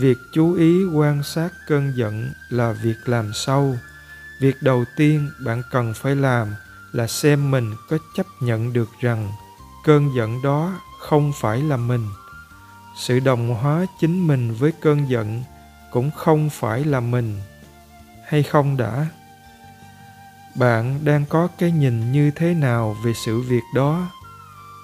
việc 0.00 0.16
chú 0.34 0.54
ý 0.54 0.84
quan 0.84 1.22
sát 1.22 1.48
cơn 1.68 1.92
giận 1.96 2.32
là 2.50 2.72
việc 2.72 2.96
làm 3.06 3.32
sâu 3.32 3.76
việc 4.42 4.62
đầu 4.62 4.84
tiên 4.96 5.30
bạn 5.44 5.62
cần 5.70 5.94
phải 5.94 6.16
làm 6.16 6.54
là 6.92 7.06
xem 7.06 7.50
mình 7.50 7.74
có 7.88 7.98
chấp 8.16 8.26
nhận 8.40 8.72
được 8.72 8.88
rằng 9.00 9.32
cơn 9.84 10.14
giận 10.16 10.42
đó 10.42 10.72
không 11.00 11.32
phải 11.40 11.62
là 11.62 11.76
mình 11.76 12.08
sự 12.96 13.20
đồng 13.20 13.54
hóa 13.54 13.86
chính 14.00 14.26
mình 14.26 14.54
với 14.54 14.72
cơn 14.80 15.10
giận 15.10 15.42
cũng 15.90 16.10
không 16.10 16.50
phải 16.50 16.84
là 16.84 17.00
mình, 17.00 17.40
hay 18.24 18.42
không 18.42 18.76
đã? 18.76 19.06
Bạn 20.54 21.04
đang 21.04 21.24
có 21.24 21.48
cái 21.58 21.70
nhìn 21.72 22.12
như 22.12 22.30
thế 22.30 22.54
nào 22.54 22.96
về 23.04 23.12
sự 23.24 23.40
việc 23.40 23.62
đó? 23.74 24.10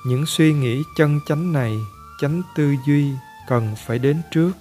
Những 0.06 0.26
suy 0.26 0.52
nghĩ 0.52 0.82
chân 0.96 1.20
chánh 1.28 1.52
này, 1.52 1.74
chánh 2.20 2.42
tư 2.56 2.76
duy 2.86 3.12
cần 3.48 3.74
phải 3.86 3.98
đến 3.98 4.20
trước. 4.30 4.52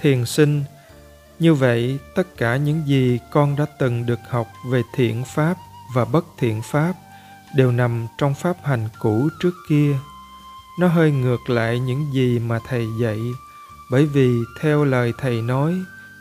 Thiền 0.00 0.26
sinh, 0.26 0.64
như 1.38 1.54
vậy 1.54 1.98
tất 2.14 2.36
cả 2.36 2.56
những 2.56 2.86
gì 2.86 3.18
con 3.30 3.56
đã 3.56 3.66
từng 3.78 4.06
được 4.06 4.20
học 4.28 4.46
về 4.70 4.82
thiện 4.94 5.24
pháp 5.24 5.56
và 5.94 6.04
bất 6.04 6.24
thiện 6.38 6.62
pháp 6.62 6.92
đều 7.54 7.72
nằm 7.72 8.06
trong 8.18 8.34
pháp 8.34 8.56
hành 8.62 8.88
cũ 8.98 9.28
trước 9.42 9.54
kia 9.68 9.96
nó 10.78 10.88
hơi 10.88 11.10
ngược 11.10 11.50
lại 11.50 11.80
những 11.80 12.12
gì 12.12 12.38
mà 12.38 12.58
thầy 12.68 12.88
dạy, 13.00 13.20
bởi 13.90 14.06
vì 14.06 14.38
theo 14.60 14.84
lời 14.84 15.12
thầy 15.18 15.42
nói, 15.42 15.74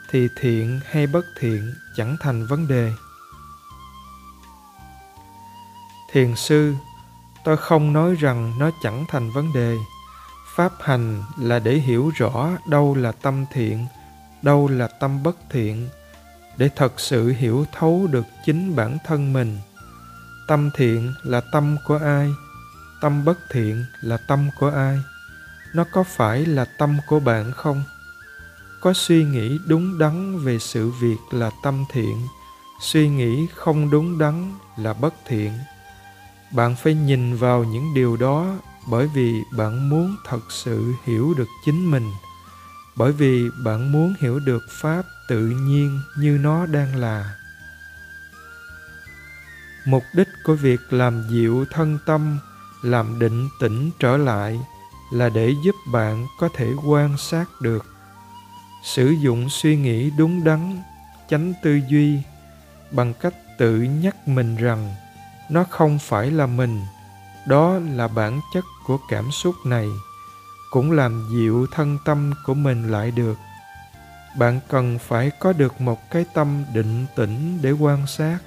thì 0.10 0.28
thiện 0.40 0.80
hay 0.90 1.08
bất 1.08 1.26
thiện 1.40 1.74
chẳng 1.96 2.18
thành 2.20 2.48
vấn 2.48 2.68
đề. 2.68 2.94
Thiền 6.12 6.36
sư, 6.36 6.74
tôi 7.44 7.58
không 7.58 7.94
nói 7.94 8.16
rằng 8.16 8.54
nó 8.60 8.70
chẳng 8.84 9.06
thành 9.08 9.32
vấn 9.32 9.54
đề. 9.54 9.78
Pháp 10.56 10.72
hành 10.80 11.24
là 11.38 11.60
để 11.60 11.74
hiểu 11.74 12.12
rõ 12.16 12.50
đâu 12.66 12.96
là 12.96 13.12
tâm 13.12 13.46
thiện, 13.54 13.86
đâu 14.42 14.68
là 14.68 14.88
tâm 14.88 15.24
bất 15.24 15.36
thiện, 15.50 15.90
để 16.58 16.70
thật 16.76 17.00
sự 17.00 17.34
hiểu 17.38 17.66
thấu 17.72 18.08
được 18.12 18.26
chính 18.46 18.76
bản 18.76 18.98
thân 19.06 19.34
mình. 19.34 19.58
Tâm 20.48 20.70
thiện 20.78 21.14
là 21.24 21.42
tâm 21.52 21.78
của 21.88 21.98
ai? 21.98 22.30
Tâm 23.02 23.26
bất 23.26 23.40
thiện 23.50 23.86
là 24.02 24.18
tâm 24.18 24.50
của 24.60 24.70
ai? 24.70 25.00
Nó 25.74 25.84
có 25.92 26.04
phải 26.04 26.46
là 26.46 26.66
tâm 26.66 26.98
của 27.08 27.20
bạn 27.20 27.52
không? 27.52 27.84
Có 28.82 28.94
suy 28.94 29.24
nghĩ 29.24 29.60
đúng 29.68 30.00
đắn 30.00 30.40
về 30.40 30.60
sự 30.60 30.90
việc 30.90 31.18
là 31.32 31.52
tâm 31.64 31.86
thiện, 31.92 32.28
suy 32.82 33.10
nghĩ 33.10 33.48
không 33.56 33.90
đúng 33.90 34.20
đắn 34.20 34.54
là 34.78 34.94
bất 34.94 35.14
thiện. 35.28 35.52
Bạn 36.52 36.76
phải 36.76 36.94
nhìn 36.94 37.36
vào 37.36 37.64
những 37.64 37.94
điều 37.94 38.18
đó 38.18 38.56
bởi 38.88 39.08
vì 39.08 39.44
bạn 39.58 39.90
muốn 39.90 40.16
thật 40.26 40.42
sự 40.50 40.94
hiểu 41.06 41.34
được 41.38 41.48
chính 41.66 41.92
mình, 41.92 42.12
bởi 42.96 43.12
vì 43.12 43.50
bạn 43.66 43.92
muốn 43.92 44.14
hiểu 44.20 44.40
được 44.40 44.64
pháp 44.82 45.04
tự 45.28 45.48
nhiên 45.48 46.02
như 46.18 46.38
nó 46.42 46.66
đang 46.66 46.96
là. 46.96 47.36
Mục 49.86 50.04
đích 50.14 50.28
của 50.44 50.56
việc 50.56 50.94
làm 50.94 51.28
dịu 51.30 51.66
thân 51.72 51.98
tâm 52.06 52.40
làm 52.82 53.20
định 53.20 53.50
tĩnh 53.60 53.92
trở 54.00 54.18
lại 54.18 54.60
là 55.12 55.30
để 55.30 55.54
giúp 55.64 55.76
bạn 55.92 56.28
có 56.40 56.50
thể 56.54 56.74
quan 56.86 57.18
sát 57.18 57.46
được. 57.62 57.86
Sử 58.84 59.10
dụng 59.10 59.50
suy 59.50 59.76
nghĩ 59.76 60.12
đúng 60.18 60.44
đắn, 60.44 60.82
chánh 61.30 61.54
tư 61.64 61.80
duy 61.90 62.20
bằng 62.92 63.14
cách 63.14 63.34
tự 63.58 63.76
nhắc 63.76 64.28
mình 64.28 64.56
rằng 64.56 64.96
nó 65.50 65.64
không 65.70 66.00
phải 66.00 66.32
là 66.32 66.46
mình, 66.46 66.82
đó 67.48 67.80
là 67.80 68.08
bản 68.08 68.42
chất 68.54 68.66
của 68.86 68.98
cảm 69.10 69.32
xúc 69.32 69.56
này, 69.66 69.88
cũng 70.72 70.92
làm 70.92 71.28
dịu 71.32 71.68
thân 71.72 71.98
tâm 72.06 72.34
của 72.46 72.54
mình 72.54 72.92
lại 72.92 73.12
được. 73.12 73.38
Bạn 74.38 74.60
cần 74.70 75.00
phải 75.00 75.32
có 75.40 75.54
được 75.54 75.82
một 75.82 76.12
cái 76.12 76.26
tâm 76.34 76.64
định 76.74 77.06
tĩnh 77.16 77.60
để 77.62 77.72
quan 77.72 78.08
sát 78.08 78.38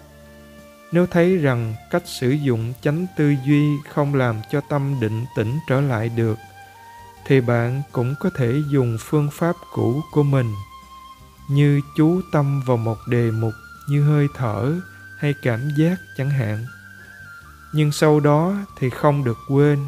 nếu 0.95 1.07
thấy 1.07 1.37
rằng 1.37 1.75
cách 1.91 2.03
sử 2.07 2.31
dụng 2.31 2.73
chánh 2.83 3.07
tư 3.17 3.35
duy 3.45 3.79
không 3.89 4.15
làm 4.15 4.41
cho 4.51 4.61
tâm 4.61 5.01
định 5.01 5.25
tĩnh 5.37 5.59
trở 5.69 5.81
lại 5.81 6.09
được, 6.09 6.39
thì 7.27 7.41
bạn 7.41 7.83
cũng 7.93 8.15
có 8.21 8.31
thể 8.37 8.53
dùng 8.73 8.97
phương 9.01 9.29
pháp 9.33 9.57
cũ 9.73 10.03
của 10.13 10.23
mình, 10.23 10.55
như 11.49 11.81
chú 11.97 12.21
tâm 12.33 12.63
vào 12.67 12.77
một 12.77 12.97
đề 13.09 13.31
mục 13.31 13.53
như 13.89 14.03
hơi 14.05 14.27
thở 14.37 14.81
hay 15.19 15.35
cảm 15.43 15.71
giác 15.79 15.97
chẳng 16.19 16.31
hạn. 16.31 16.67
Nhưng 17.73 17.93
sau 17.93 18.21
đó 18.21 18.55
thì 18.79 18.91
không 18.91 19.25
được 19.25 19.39
quên 19.49 19.79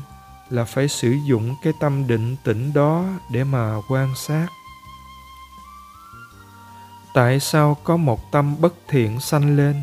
là 0.50 0.64
phải 0.64 0.88
sử 0.88 1.14
dụng 1.28 1.54
cái 1.62 1.72
tâm 1.80 2.06
định 2.06 2.36
tĩnh 2.44 2.72
đó 2.72 3.04
để 3.32 3.44
mà 3.44 3.76
quan 3.88 4.14
sát. 4.16 4.46
Tại 7.14 7.40
sao 7.40 7.76
có 7.84 7.96
một 7.96 8.32
tâm 8.32 8.60
bất 8.60 8.74
thiện 8.88 9.20
sanh 9.20 9.56
lên? 9.56 9.82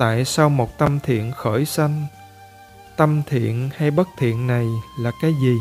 Tại 0.00 0.24
sao 0.24 0.50
một 0.50 0.78
tâm 0.78 1.00
thiện 1.00 1.32
khởi 1.32 1.64
sanh? 1.64 2.06
Tâm 2.96 3.22
thiện 3.26 3.70
hay 3.76 3.90
bất 3.90 4.08
thiện 4.18 4.46
này 4.46 4.66
là 4.98 5.12
cái 5.22 5.34
gì? 5.42 5.56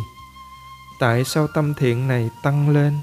Tại 1.00 1.24
sao 1.24 1.48
tâm 1.48 1.74
thiện 1.74 2.08
này 2.08 2.30
tăng 2.44 2.70
lên? 2.70 2.94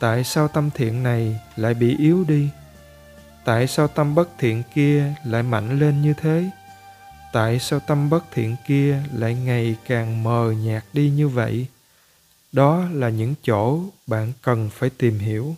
Tại 0.00 0.24
sao 0.24 0.48
tâm 0.48 0.70
thiện 0.74 1.02
này 1.02 1.40
lại 1.56 1.74
bị 1.74 1.96
yếu 1.98 2.24
đi? 2.28 2.48
Tại 3.44 3.66
sao 3.66 3.88
tâm 3.88 4.14
bất 4.14 4.28
thiện 4.38 4.62
kia 4.74 5.14
lại 5.24 5.42
mạnh 5.42 5.78
lên 5.78 6.02
như 6.02 6.14
thế? 6.20 6.50
Tại 7.32 7.58
sao 7.58 7.80
tâm 7.80 8.10
bất 8.10 8.24
thiện 8.32 8.56
kia 8.66 9.02
lại 9.12 9.34
ngày 9.34 9.76
càng 9.86 10.22
mờ 10.22 10.52
nhạt 10.52 10.84
đi 10.92 11.10
như 11.10 11.28
vậy? 11.28 11.66
Đó 12.52 12.84
là 12.92 13.08
những 13.08 13.34
chỗ 13.42 13.80
bạn 14.06 14.32
cần 14.42 14.70
phải 14.72 14.90
tìm 14.90 15.18
hiểu. 15.18 15.56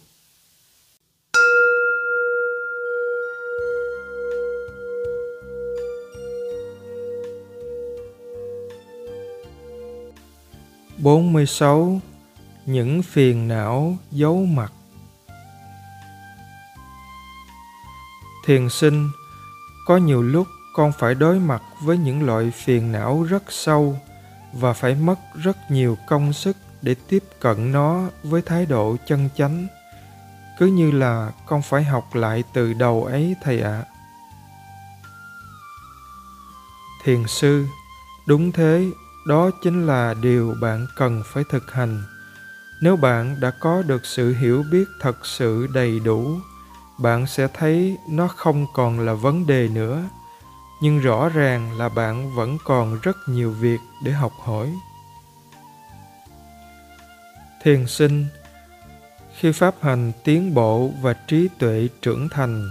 Bốn 11.05 11.33
mươi 11.33 11.47
sáu, 11.47 12.01
những 12.67 13.03
phiền 13.03 13.49
não 13.49 13.97
giấu 14.11 14.45
mặt. 14.45 14.73
Thiền 18.47 18.69
sinh, 18.69 19.11
có 19.87 19.97
nhiều 19.97 20.23
lúc 20.23 20.47
con 20.75 20.93
phải 20.99 21.15
đối 21.15 21.39
mặt 21.39 21.63
với 21.83 21.99
những 21.99 22.27
loại 22.27 22.51
phiền 22.51 22.93
não 22.93 23.23
rất 23.23 23.43
sâu 23.49 23.99
và 24.53 24.73
phải 24.73 24.95
mất 24.95 25.19
rất 25.43 25.57
nhiều 25.71 25.99
công 26.07 26.33
sức 26.33 26.57
để 26.83 26.95
tiếp 27.09 27.25
cận 27.41 27.73
nó 27.73 28.03
với 28.23 28.43
thái 28.43 28.67
độ 28.67 28.97
chân 29.07 29.29
chánh. 29.37 29.67
Cứ 30.59 30.67
như 30.67 30.91
là 30.91 31.33
con 31.47 31.63
phải 31.63 31.85
học 31.85 32.15
lại 32.15 32.45
từ 32.53 32.73
đầu 32.73 33.05
ấy 33.05 33.37
thầy 33.43 33.61
ạ. 33.61 33.71
À. 33.71 33.87
thiền 37.05 37.27
sư, 37.27 37.67
đúng 38.27 38.53
thế 38.53 38.91
đó 39.25 39.51
chính 39.63 39.87
là 39.87 40.15
điều 40.15 40.55
bạn 40.61 40.87
cần 40.97 41.23
phải 41.27 41.45
thực 41.51 41.73
hành. 41.73 42.03
Nếu 42.81 42.97
bạn 42.97 43.41
đã 43.41 43.51
có 43.51 43.83
được 43.83 44.07
sự 44.07 44.35
hiểu 44.35 44.65
biết 44.71 44.85
thật 45.01 45.27
sự 45.27 45.67
đầy 45.75 46.01
đủ, 46.01 46.39
bạn 46.99 47.27
sẽ 47.27 47.49
thấy 47.55 47.97
nó 48.09 48.29
không 48.29 48.67
còn 48.75 49.01
là 49.01 49.15
vấn 49.15 49.47
đề 49.47 49.69
nữa. 49.69 50.03
Nhưng 50.83 50.99
rõ 50.99 51.29
ràng 51.29 51.79
là 51.79 51.89
bạn 51.89 52.35
vẫn 52.35 52.59
còn 52.65 52.99
rất 53.03 53.17
nhiều 53.27 53.51
việc 53.51 53.81
để 54.05 54.13
học 54.13 54.33
hỏi. 54.45 54.75
Thiền 57.63 57.87
sinh, 57.87 58.27
khi 59.39 59.53
pháp 59.53 59.75
hành 59.81 60.13
tiến 60.25 60.55
bộ 60.55 60.91
và 61.03 61.13
trí 61.13 61.49
tuệ 61.59 61.89
trưởng 62.03 62.29
thành, 62.29 62.71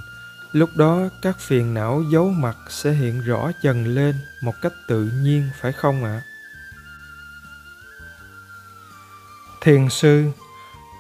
lúc 0.52 0.70
đó 0.78 1.02
các 1.22 1.40
phiền 1.40 1.74
não 1.74 2.04
giấu 2.12 2.30
mặt 2.30 2.58
sẽ 2.70 2.92
hiện 2.92 3.22
rõ 3.22 3.52
dần 3.64 3.86
lên 3.86 4.16
một 4.44 4.54
cách 4.62 4.74
tự 4.88 5.12
nhiên, 5.24 5.50
phải 5.62 5.72
không 5.72 6.04
ạ? 6.04 6.22
à? 6.26 6.33
Thiền 9.64 9.90
sư. 9.90 10.32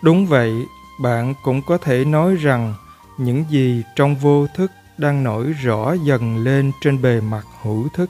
Đúng 0.01 0.27
vậy, 0.27 0.65
bạn 1.01 1.33
cũng 1.43 1.61
có 1.61 1.77
thể 1.77 2.05
nói 2.05 2.35
rằng 2.35 2.73
những 3.17 3.45
gì 3.49 3.83
trong 3.95 4.15
vô 4.15 4.47
thức 4.55 4.71
đang 4.97 5.23
nổi 5.23 5.53
rõ 5.53 5.93
dần 5.93 6.43
lên 6.43 6.71
trên 6.81 7.01
bề 7.01 7.21
mặt 7.21 7.43
hữu 7.61 7.89
thức. 7.95 8.09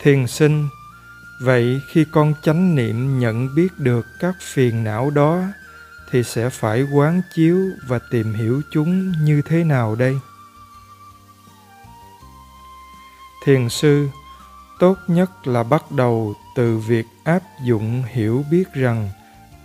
Thiền 0.00 0.26
sinh, 0.26 0.68
vậy 1.42 1.80
khi 1.92 2.04
con 2.12 2.34
chánh 2.42 2.74
niệm 2.74 3.18
nhận 3.18 3.54
biết 3.54 3.78
được 3.78 4.06
các 4.20 4.34
phiền 4.40 4.84
não 4.84 5.10
đó, 5.10 5.42
thì 6.10 6.22
sẽ 6.22 6.48
phải 6.50 6.82
quán 6.82 7.22
chiếu 7.34 7.58
và 7.88 7.98
tìm 8.10 8.34
hiểu 8.34 8.62
chúng 8.70 9.12
như 9.24 9.42
thế 9.42 9.64
nào 9.64 9.94
đây? 9.94 10.18
Thiền 13.44 13.68
sư 13.68 14.08
tốt 14.82 14.98
nhất 15.06 15.46
là 15.46 15.62
bắt 15.62 15.84
đầu 15.90 16.34
từ 16.54 16.78
việc 16.78 17.06
áp 17.24 17.42
dụng 17.64 18.02
hiểu 18.06 18.44
biết 18.50 18.72
rằng 18.72 19.10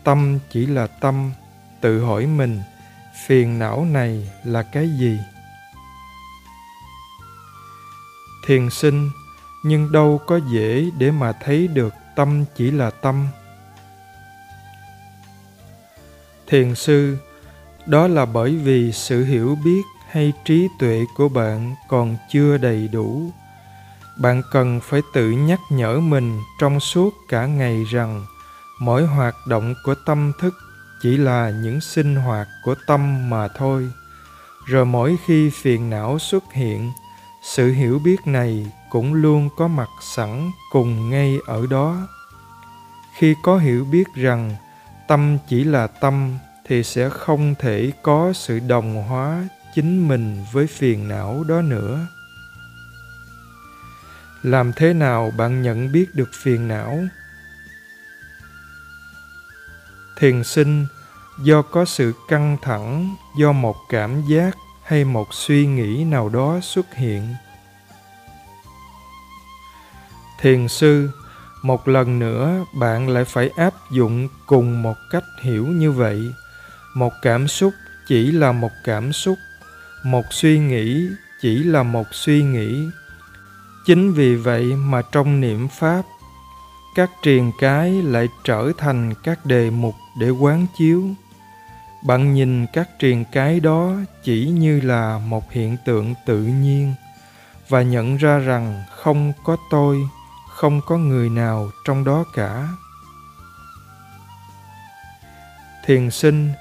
tâm 0.04 0.40
chỉ 0.52 0.66
là 0.66 0.88
tâm, 0.88 1.32
tự 1.82 2.04
hỏi 2.04 2.26
mình, 2.26 2.62
phiền 3.26 3.60
não 3.60 3.86
này 3.86 4.30
là 4.44 4.64
cái 4.64 4.90
gì? 5.00 5.20
Thiền 8.48 8.70
sinh, 8.70 9.10
nhưng 9.64 9.92
đâu 9.92 10.22
có 10.28 10.40
dễ 10.52 10.90
để 10.98 11.12
mà 11.12 11.32
thấy 11.32 11.68
được 11.68 11.94
tâm 12.16 12.46
chỉ 12.56 12.72
là 12.72 12.90
tâm. 12.90 13.28
Thiền 16.48 16.76
sư, 16.76 17.18
đó 17.86 18.08
là 18.08 18.26
bởi 18.26 18.56
vì 18.56 18.92
sự 18.92 19.26
hiểu 19.26 19.58
biết 19.66 19.82
hay 20.10 20.34
trí 20.46 20.68
tuệ 20.80 21.06
của 21.16 21.30
bạn 21.30 21.76
còn 21.88 22.18
chưa 22.32 22.58
đầy 22.58 22.88
đủ 22.88 23.32
bạn 24.20 24.42
cần 24.52 24.80
phải 24.84 25.02
tự 25.14 25.30
nhắc 25.30 25.60
nhở 25.70 26.00
mình 26.00 26.42
trong 26.60 26.80
suốt 26.80 27.14
cả 27.30 27.46
ngày 27.46 27.84
rằng 27.84 28.26
mỗi 28.80 29.06
hoạt 29.06 29.36
động 29.48 29.74
của 29.84 29.96
tâm 30.06 30.32
thức 30.40 30.54
chỉ 31.02 31.18
là 31.18 31.50
những 31.50 31.82
sinh 31.82 32.16
hoạt 32.16 32.48
của 32.64 32.76
tâm 32.88 33.30
mà 33.30 33.48
thôi. 33.48 33.90
Rồi 34.66 34.86
mỗi 34.86 35.18
khi 35.26 35.50
phiền 35.50 35.90
não 35.90 36.20
xuất 36.20 36.44
hiện, 36.54 36.92
sự 37.44 37.72
hiểu 37.72 38.00
biết 38.00 38.28
này 38.28 38.72
cũng 38.90 39.14
luôn 39.14 39.50
có 39.58 39.68
mặt 39.68 39.90
sẵn 40.02 40.52
cùng 40.72 41.10
ngay 41.10 41.38
ở 41.46 41.66
đó. 41.70 42.08
Khi 43.18 43.36
có 43.44 43.58
hiểu 43.58 43.86
biết 43.86 44.08
rằng 44.16 44.56
tâm 45.08 45.38
chỉ 45.50 45.64
là 45.64 45.88
tâm 45.88 46.38
thì 46.68 46.84
sẽ 46.84 47.10
không 47.10 47.56
thể 47.60 47.92
có 48.04 48.34
sự 48.34 48.60
đồng 48.60 49.04
hóa 49.04 49.48
chính 49.76 50.08
mình 50.08 50.46
với 50.52 50.68
phiền 50.68 51.08
não 51.08 51.44
đó 51.48 51.62
nữa 51.62 52.08
làm 54.44 54.74
thế 54.74 54.94
nào 54.94 55.32
bạn 55.38 55.62
nhận 55.62 55.92
biết 55.92 56.16
được 56.16 56.30
phiền 56.34 56.68
não? 56.68 57.00
Thiền 60.18 60.44
sinh, 60.44 60.86
do 61.44 61.62
có 61.62 61.86
sự 61.86 62.14
căng 62.28 62.58
thẳng, 62.62 63.16
do 63.40 63.52
một 63.52 63.76
cảm 63.90 64.22
giác 64.30 64.58
hay 64.84 65.04
một 65.04 65.34
suy 65.34 65.68
nghĩ 65.68 66.04
nào 66.04 66.30
đó 66.30 66.60
xuất 66.62 66.94
hiện. 66.94 67.36
Thiền 70.40 70.68
sư, 70.68 71.10
một 71.62 71.88
lần 71.88 72.20
nữa 72.20 72.66
bạn 72.80 73.10
lại 73.10 73.26
phải 73.26 73.50
áp 73.56 73.74
dụng 73.92 74.28
cùng 74.46 74.84
một 74.84 74.98
cách 75.12 75.24
hiểu 75.42 75.68
như 75.68 75.92
vậy. 75.92 76.34
Một 76.96 77.14
cảm 77.22 77.48
xúc 77.48 77.74
chỉ 78.08 78.32
là 78.32 78.52
một 78.52 78.72
cảm 78.84 79.14
xúc, 79.14 79.38
một 80.04 80.26
suy 80.32 80.60
nghĩ 80.60 81.10
chỉ 81.42 81.64
là 81.64 81.84
một 81.84 82.08
suy 82.12 82.44
nghĩ 82.44 82.90
chính 83.88 84.14
vì 84.14 84.36
vậy 84.36 84.64
mà 84.64 85.02
trong 85.12 85.42
niệm 85.42 85.68
pháp, 85.68 86.02
các 86.96 87.10
triền 87.22 87.52
cái 87.60 87.92
lại 87.92 88.28
trở 88.44 88.72
thành 88.78 89.14
các 89.24 89.46
đề 89.46 89.70
mục 89.70 89.96
để 90.20 90.30
quán 90.30 90.66
chiếu 90.78 91.04
bạn 92.04 92.34
nhìn 92.34 92.66
các 92.74 92.90
triền 93.00 93.26
cái 93.32 93.60
đó 93.60 93.94
chỉ 94.24 94.46
như 94.46 94.82
là 94.82 95.20
một 95.28 95.52
hiện 95.52 95.78
tượng 95.86 96.14
tự 96.26 96.42
nhiên 96.42 96.94
và 97.70 97.82
nhận 97.82 98.18
ra 98.18 98.38
rằng 98.38 98.84
không 98.96 99.34
có 99.44 99.58
tôi, 99.70 100.10
không 100.50 100.82
có 100.86 100.98
người 100.98 101.30
nào 101.30 101.70
trong 101.86 102.04
đó 102.04 102.24
cả 102.34 102.68
thiền 105.86 106.12
sinh, 106.12 106.52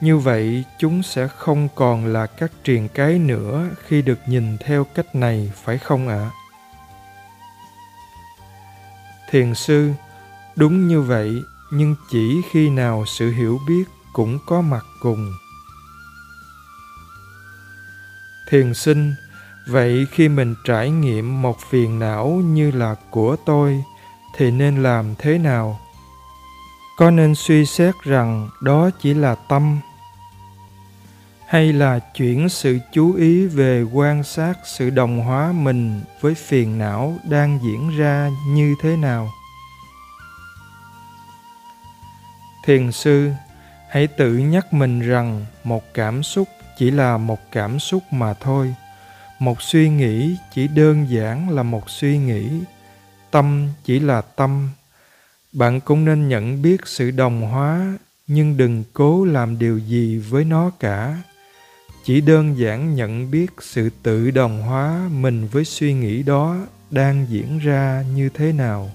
như 0.00 0.18
vậy 0.18 0.64
chúng 0.78 1.02
sẽ 1.02 1.28
không 1.28 1.68
còn 1.74 2.06
là 2.06 2.26
các 2.26 2.50
triền 2.64 2.88
cái 2.88 3.18
nữa 3.18 3.68
khi 3.86 4.02
được 4.02 4.18
nhìn 4.26 4.58
theo 4.58 4.84
cách 4.94 5.14
này, 5.14 5.52
phải 5.64 5.78
không 5.78 6.08
ạ 6.08 6.14
à? 6.14 6.37
Thiền 9.30 9.54
sư, 9.54 9.90
đúng 10.56 10.88
như 10.88 11.02
vậy, 11.02 11.42
nhưng 11.70 11.94
chỉ 12.10 12.42
khi 12.50 12.70
nào 12.70 13.04
sự 13.06 13.30
hiểu 13.30 13.58
biết 13.68 13.84
cũng 14.12 14.38
có 14.46 14.60
mặt 14.60 14.84
cùng. 15.00 15.32
Thiền 18.48 18.74
sinh, 18.74 19.14
vậy 19.66 20.06
khi 20.10 20.28
mình 20.28 20.54
trải 20.64 20.90
nghiệm 20.90 21.42
một 21.42 21.60
phiền 21.70 21.98
não 21.98 22.28
như 22.28 22.70
là 22.70 22.94
của 23.10 23.36
tôi, 23.46 23.84
thì 24.36 24.50
nên 24.50 24.82
làm 24.82 25.14
thế 25.18 25.38
nào? 25.38 25.80
Có 26.96 27.10
nên 27.10 27.34
suy 27.34 27.66
xét 27.66 27.94
rằng 28.04 28.48
đó 28.60 28.90
chỉ 29.02 29.14
là 29.14 29.34
tâm 29.34 29.80
hay 31.48 31.72
là 31.72 31.98
chuyển 31.98 32.48
sự 32.48 32.78
chú 32.92 33.14
ý 33.14 33.46
về 33.46 33.82
quan 33.82 34.22
sát 34.22 34.54
sự 34.64 34.90
đồng 34.90 35.20
hóa 35.20 35.52
mình 35.52 36.00
với 36.20 36.34
phiền 36.34 36.78
não 36.78 37.16
đang 37.30 37.58
diễn 37.62 37.98
ra 37.98 38.30
như 38.48 38.74
thế 38.82 38.96
nào? 38.96 39.28
Thiền 42.64 42.92
sư, 42.92 43.30
hãy 43.90 44.06
tự 44.06 44.32
nhắc 44.32 44.72
mình 44.72 45.00
rằng 45.00 45.46
một 45.64 45.94
cảm 45.94 46.22
xúc 46.22 46.48
chỉ 46.78 46.90
là 46.90 47.16
một 47.16 47.38
cảm 47.52 47.78
xúc 47.78 48.02
mà 48.10 48.34
thôi. 48.34 48.74
Một 49.38 49.62
suy 49.62 49.88
nghĩ 49.88 50.36
chỉ 50.54 50.68
đơn 50.68 51.06
giản 51.10 51.50
là 51.50 51.62
một 51.62 51.90
suy 51.90 52.18
nghĩ. 52.18 52.48
Tâm 53.30 53.68
chỉ 53.84 54.00
là 54.00 54.20
tâm. 54.20 54.70
Bạn 55.52 55.80
cũng 55.80 56.04
nên 56.04 56.28
nhận 56.28 56.62
biết 56.62 56.80
sự 56.84 57.10
đồng 57.10 57.42
hóa, 57.42 57.98
nhưng 58.26 58.56
đừng 58.56 58.84
cố 58.92 59.24
làm 59.24 59.58
điều 59.58 59.78
gì 59.78 60.18
với 60.18 60.44
nó 60.44 60.70
cả 60.80 61.16
chỉ 62.08 62.20
đơn 62.20 62.58
giản 62.58 62.94
nhận 62.94 63.30
biết 63.30 63.50
sự 63.60 63.90
tự 64.02 64.30
đồng 64.30 64.62
hóa 64.62 65.08
mình 65.12 65.48
với 65.52 65.64
suy 65.64 65.92
nghĩ 65.92 66.22
đó 66.22 66.56
đang 66.90 67.26
diễn 67.28 67.58
ra 67.58 68.04
như 68.14 68.28
thế 68.28 68.52
nào. 68.52 68.90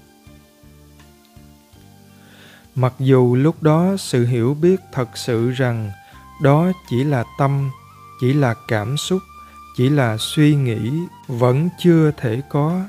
Mặc 2.74 2.94
dù 2.98 3.36
lúc 3.36 3.62
đó 3.62 3.96
sự 3.98 4.26
hiểu 4.26 4.54
biết 4.54 4.80
thật 4.92 5.08
sự 5.14 5.50
rằng 5.50 5.90
đó 6.42 6.72
chỉ 6.90 7.04
là 7.04 7.24
tâm, 7.38 7.70
chỉ 8.20 8.32
là 8.32 8.54
cảm 8.68 8.96
xúc, 8.96 9.22
chỉ 9.76 9.88
là 9.88 10.16
suy 10.20 10.54
nghĩ 10.54 10.90
vẫn 11.26 11.68
chưa 11.78 12.10
thể 12.16 12.42
có, 12.48 12.82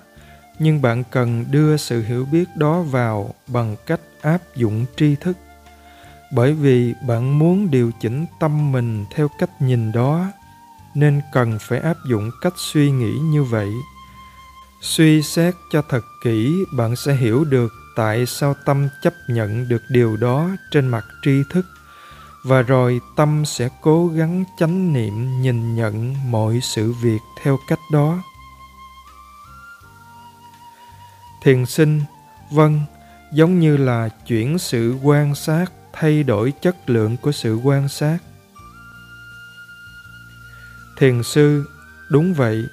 nhưng 0.60 0.82
bạn 0.82 1.04
cần 1.12 1.46
đưa 1.52 1.78
sự 1.78 2.04
hiểu 2.04 2.26
biết 2.32 2.46
đó 2.58 2.82
vào 2.82 3.34
bằng 3.48 3.76
cách 3.86 4.02
áp 4.22 4.40
dụng 4.56 4.86
tri 4.98 5.16
thức 5.16 5.38
bởi 6.32 6.54
vì 6.54 6.94
bạn 7.08 7.40
muốn 7.40 7.72
điều 7.72 7.92
chỉnh 8.02 8.26
tâm 8.40 8.72
mình 8.72 9.06
theo 9.16 9.28
cách 9.40 9.62
nhìn 9.62 9.92
đó, 9.92 10.26
nên 10.96 11.22
cần 11.32 11.58
phải 11.62 11.80
áp 11.80 11.98
dụng 12.10 12.32
cách 12.42 12.54
suy 12.58 12.92
nghĩ 12.92 13.12
như 13.20 13.44
vậy. 13.44 13.70
Suy 14.82 15.22
xét 15.22 15.56
cho 15.72 15.82
thật 15.90 16.02
kỹ, 16.24 16.56
bạn 16.78 16.96
sẽ 16.96 17.16
hiểu 17.16 17.44
được 17.44 17.74
tại 17.96 18.26
sao 18.26 18.54
tâm 18.66 18.90
chấp 19.02 19.14
nhận 19.28 19.70
được 19.70 19.82
điều 19.90 20.18
đó 20.18 20.50
trên 20.72 20.88
mặt 20.88 21.06
tri 21.24 21.42
thức. 21.52 21.66
Và 22.44 22.62
rồi 22.62 23.02
tâm 23.16 23.46
sẽ 23.46 23.70
cố 23.82 24.08
gắng 24.08 24.44
chánh 24.60 24.94
niệm 24.94 25.42
nhìn 25.42 25.76
nhận 25.76 26.16
mọi 26.32 26.60
sự 26.62 26.92
việc 26.92 27.20
theo 27.44 27.58
cách 27.68 27.80
đó. 27.92 28.24
Thiền 31.44 31.66
sinh 31.66 32.02
vâng 32.52 32.82
giống 33.34 33.60
như 33.60 33.78
là 33.78 34.10
chuyển 34.28 34.60
sự 34.60 34.96
quan 35.04 35.36
sát 35.36 35.66
thay 35.96 36.24
đổi 36.24 36.54
chất 36.62 36.90
lượng 36.90 37.18
của 37.18 37.32
sự 37.32 37.56
quan 37.56 37.90
sát. 37.90 38.18
Thiền 40.98 41.24
sư, 41.24 41.66
đúng 42.10 42.34
vậy, 42.34 42.66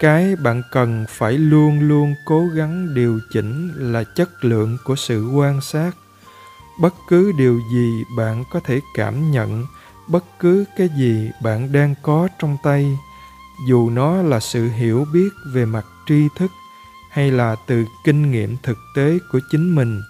cái 0.00 0.36
bạn 0.36 0.62
cần 0.70 1.04
phải 1.08 1.32
luôn 1.32 1.80
luôn 1.80 2.14
cố 2.24 2.46
gắng 2.54 2.94
điều 2.94 3.20
chỉnh 3.32 3.72
là 3.92 4.04
chất 4.04 4.44
lượng 4.44 4.78
của 4.84 4.96
sự 4.96 5.28
quan 5.28 5.60
sát. 5.60 5.90
Bất 6.80 6.94
cứ 7.08 7.32
điều 7.38 7.60
gì 7.72 8.02
bạn 8.16 8.44
có 8.52 8.60
thể 8.60 8.80
cảm 8.94 9.30
nhận, 9.30 9.66
bất 10.08 10.24
cứ 10.38 10.64
cái 10.76 10.88
gì 10.96 11.30
bạn 11.42 11.72
đang 11.72 11.94
có 12.02 12.28
trong 12.38 12.56
tay, 12.62 12.98
dù 13.68 13.90
nó 13.90 14.22
là 14.22 14.40
sự 14.40 14.68
hiểu 14.68 15.06
biết 15.12 15.28
về 15.52 15.64
mặt 15.64 15.86
tri 16.06 16.28
thức 16.36 16.50
hay 17.10 17.30
là 17.30 17.56
từ 17.66 17.84
kinh 18.04 18.30
nghiệm 18.30 18.56
thực 18.62 18.78
tế 18.96 19.18
của 19.32 19.40
chính 19.50 19.74
mình 19.74 20.02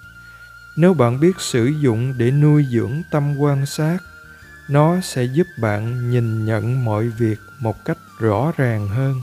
nếu 0.76 0.94
bạn 0.94 1.20
biết 1.20 1.40
sử 1.40 1.66
dụng 1.66 2.14
để 2.18 2.30
nuôi 2.30 2.66
dưỡng 2.70 3.02
tâm 3.10 3.36
quan 3.38 3.66
sát, 3.66 3.98
nó 4.68 5.00
sẽ 5.00 5.24
giúp 5.24 5.46
bạn 5.60 6.10
nhìn 6.10 6.46
nhận 6.46 6.84
mọi 6.84 7.08
việc 7.08 7.38
một 7.60 7.84
cách 7.84 7.98
rõ 8.18 8.52
ràng 8.56 8.88
hơn. 8.88 9.22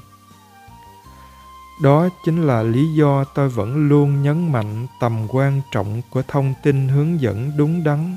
Đó 1.83 2.09
chính 2.25 2.47
là 2.47 2.63
lý 2.63 2.93
do 2.97 3.23
tôi 3.23 3.49
vẫn 3.49 3.89
luôn 3.89 4.23
nhấn 4.23 4.51
mạnh 4.51 4.87
tầm 4.99 5.27
quan 5.29 5.61
trọng 5.71 6.01
của 6.09 6.21
thông 6.27 6.53
tin 6.63 6.87
hướng 6.87 7.21
dẫn 7.21 7.51
đúng 7.57 7.83
đắn. 7.83 8.15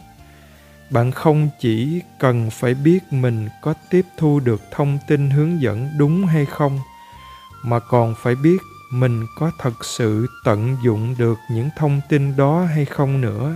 Bạn 0.90 1.12
không 1.12 1.48
chỉ 1.60 2.00
cần 2.18 2.50
phải 2.50 2.74
biết 2.74 3.12
mình 3.12 3.48
có 3.62 3.74
tiếp 3.90 4.06
thu 4.18 4.40
được 4.40 4.60
thông 4.70 4.98
tin 5.08 5.30
hướng 5.30 5.60
dẫn 5.62 5.90
đúng 5.98 6.26
hay 6.26 6.46
không, 6.46 6.78
mà 7.62 7.78
còn 7.78 8.14
phải 8.22 8.34
biết 8.34 8.58
mình 8.92 9.26
có 9.34 9.50
thật 9.58 9.84
sự 9.84 10.26
tận 10.44 10.76
dụng 10.84 11.14
được 11.18 11.38
những 11.50 11.68
thông 11.76 12.00
tin 12.08 12.36
đó 12.36 12.64
hay 12.64 12.84
không 12.84 13.20
nữa? 13.20 13.54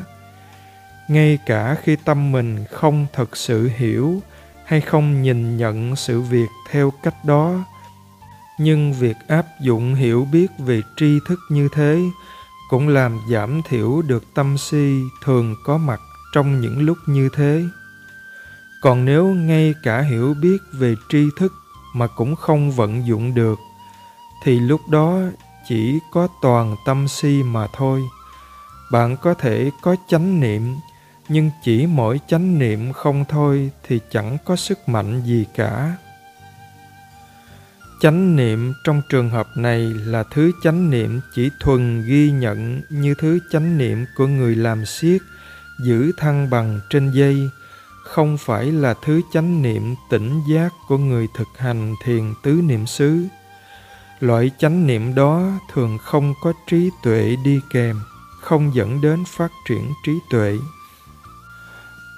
Ngay 1.09 1.39
cả 1.47 1.76
khi 1.82 1.97
tâm 2.05 2.32
mình 2.32 2.64
không 2.70 3.07
thật 3.12 3.37
sự 3.37 3.70
hiểu 3.76 4.22
hay 4.64 4.80
không 4.80 5.22
nhìn 5.22 5.57
nhận 5.57 5.97
sự 5.97 6.20
việc 6.20 6.49
theo 6.70 6.93
cách 7.03 7.24
đó, 7.24 7.64
nhưng 8.59 8.93
việc 8.93 9.16
áp 9.28 9.47
dụng 9.61 9.95
hiểu 9.95 10.28
biết 10.32 10.47
về 10.59 10.80
tri 10.97 11.18
thức 11.28 11.39
như 11.51 11.68
thế 11.72 12.01
cũng 12.70 12.89
làm 12.89 13.20
giảm 13.30 13.62
thiểu 13.68 14.03
được 14.03 14.24
tâm 14.34 14.59
si 14.59 15.01
thường 15.24 15.55
có 15.64 15.78
mặt 15.78 16.01
trong 16.34 16.61
những 16.61 16.82
lúc 16.82 16.99
như 17.07 17.28
thế. 17.34 17.64
Còn 18.82 19.05
nếu 19.05 19.26
ngay 19.26 19.74
cả 19.82 20.01
hiểu 20.01 20.34
biết 20.34 20.59
về 20.72 20.95
tri 21.09 21.28
thức 21.39 21.53
mà 21.95 22.07
cũng 22.07 22.37
không 22.37 22.70
vận 22.70 23.07
dụng 23.07 23.34
được 23.34 23.59
thì 24.43 24.61
lúc 24.61 24.80
đó 24.89 25.18
chỉ 25.68 25.99
có 26.12 26.28
toàn 26.43 26.76
tâm 26.87 27.09
si 27.09 27.43
mà 27.43 27.66
thôi. 27.72 28.03
Bạn 28.93 29.16
có 29.16 29.34
thể 29.34 29.70
có 29.82 29.97
chánh 30.09 30.41
niệm, 30.41 30.76
nhưng 31.28 31.51
chỉ 31.64 31.87
mỗi 31.87 32.20
chánh 32.28 32.59
niệm 32.59 32.93
không 32.93 33.24
thôi 33.28 33.70
thì 33.82 34.01
chẳng 34.11 34.39
có 34.45 34.57
sức 34.57 34.89
mạnh 34.89 35.22
gì 35.24 35.45
cả. 35.55 35.97
Chánh 38.01 38.37
niệm 38.37 38.74
trong 38.84 39.03
trường 39.09 39.30
hợp 39.30 39.47
này 39.57 39.80
là 39.80 40.22
thứ 40.22 40.53
chánh 40.62 40.91
niệm 40.91 41.20
chỉ 41.34 41.51
thuần 41.61 42.03
ghi 42.07 42.30
nhận 42.30 42.82
như 42.91 43.14
thứ 43.18 43.39
chánh 43.53 43.78
niệm 43.78 44.05
của 44.16 44.26
người 44.26 44.57
làm 44.57 44.87
siết 44.87 45.22
giữ 45.78 46.12
thăng 46.16 46.51
bằng 46.51 46.80
trên 46.91 47.11
dây, 47.11 47.51
không 48.03 48.39
phải 48.39 48.72
là 48.72 48.95
thứ 49.05 49.20
chánh 49.32 49.62
niệm 49.62 49.95
tỉnh 50.11 50.41
giác 50.51 50.72
của 50.89 50.99
người 50.99 51.26
thực 51.37 51.49
hành 51.57 51.95
thiền 52.05 52.34
tứ 52.43 52.53
niệm 52.53 52.87
xứ 52.87 53.22
loại 54.21 54.51
chánh 54.59 54.87
niệm 54.87 55.14
đó 55.14 55.43
thường 55.73 55.99
không 55.99 56.35
có 56.43 56.53
trí 56.67 56.91
tuệ 57.03 57.37
đi 57.45 57.61
kèm, 57.71 58.01
không 58.41 58.75
dẫn 58.75 59.01
đến 59.01 59.25
phát 59.27 59.51
triển 59.69 59.93
trí 60.05 60.12
tuệ. 60.31 60.59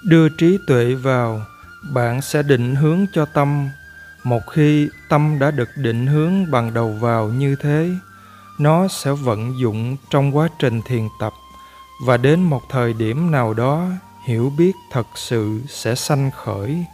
Đưa 0.05 0.29
trí 0.29 0.59
tuệ 0.67 0.95
vào, 0.95 1.43
bạn 1.95 2.23
sẽ 2.23 2.43
định 2.43 2.75
hướng 2.75 3.07
cho 3.13 3.25
tâm. 3.25 3.69
Một 4.25 4.41
khi 4.53 4.89
tâm 5.09 5.39
đã 5.39 5.51
được 5.51 5.69
định 5.77 6.07
hướng 6.07 6.51
bằng 6.51 6.75
đầu 6.75 6.93
vào 6.93 7.29
như 7.29 7.57
thế, 7.57 7.91
nó 8.59 8.89
sẽ 8.89 9.13
vận 9.13 9.61
dụng 9.61 9.97
trong 10.11 10.37
quá 10.37 10.49
trình 10.59 10.83
thiền 10.83 11.09
tập. 11.21 11.33
Và 12.07 12.17
đến 12.17 12.43
một 12.43 12.63
thời 12.71 12.93
điểm 12.93 13.31
nào 13.31 13.55
đó, 13.55 13.87
hiểu 14.27 14.53
biết 14.59 14.73
thật 14.93 15.07
sự 15.15 15.61
sẽ 15.69 15.95
sanh 15.95 16.31
khởi. 16.31 16.85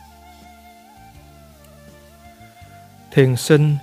Thiền 3.13 3.37
sinh 3.37 3.77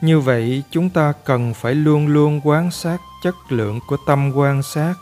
như 0.00 0.20
vậy, 0.20 0.62
chúng 0.70 0.90
ta 0.90 1.12
cần 1.24 1.54
phải 1.54 1.74
luôn 1.74 2.06
luôn 2.06 2.40
quan 2.44 2.70
sát 2.70 2.98
chất 3.22 3.34
lượng 3.48 3.80
của 3.86 3.96
tâm 4.06 4.32
quan 4.34 4.62
sát 4.62 4.94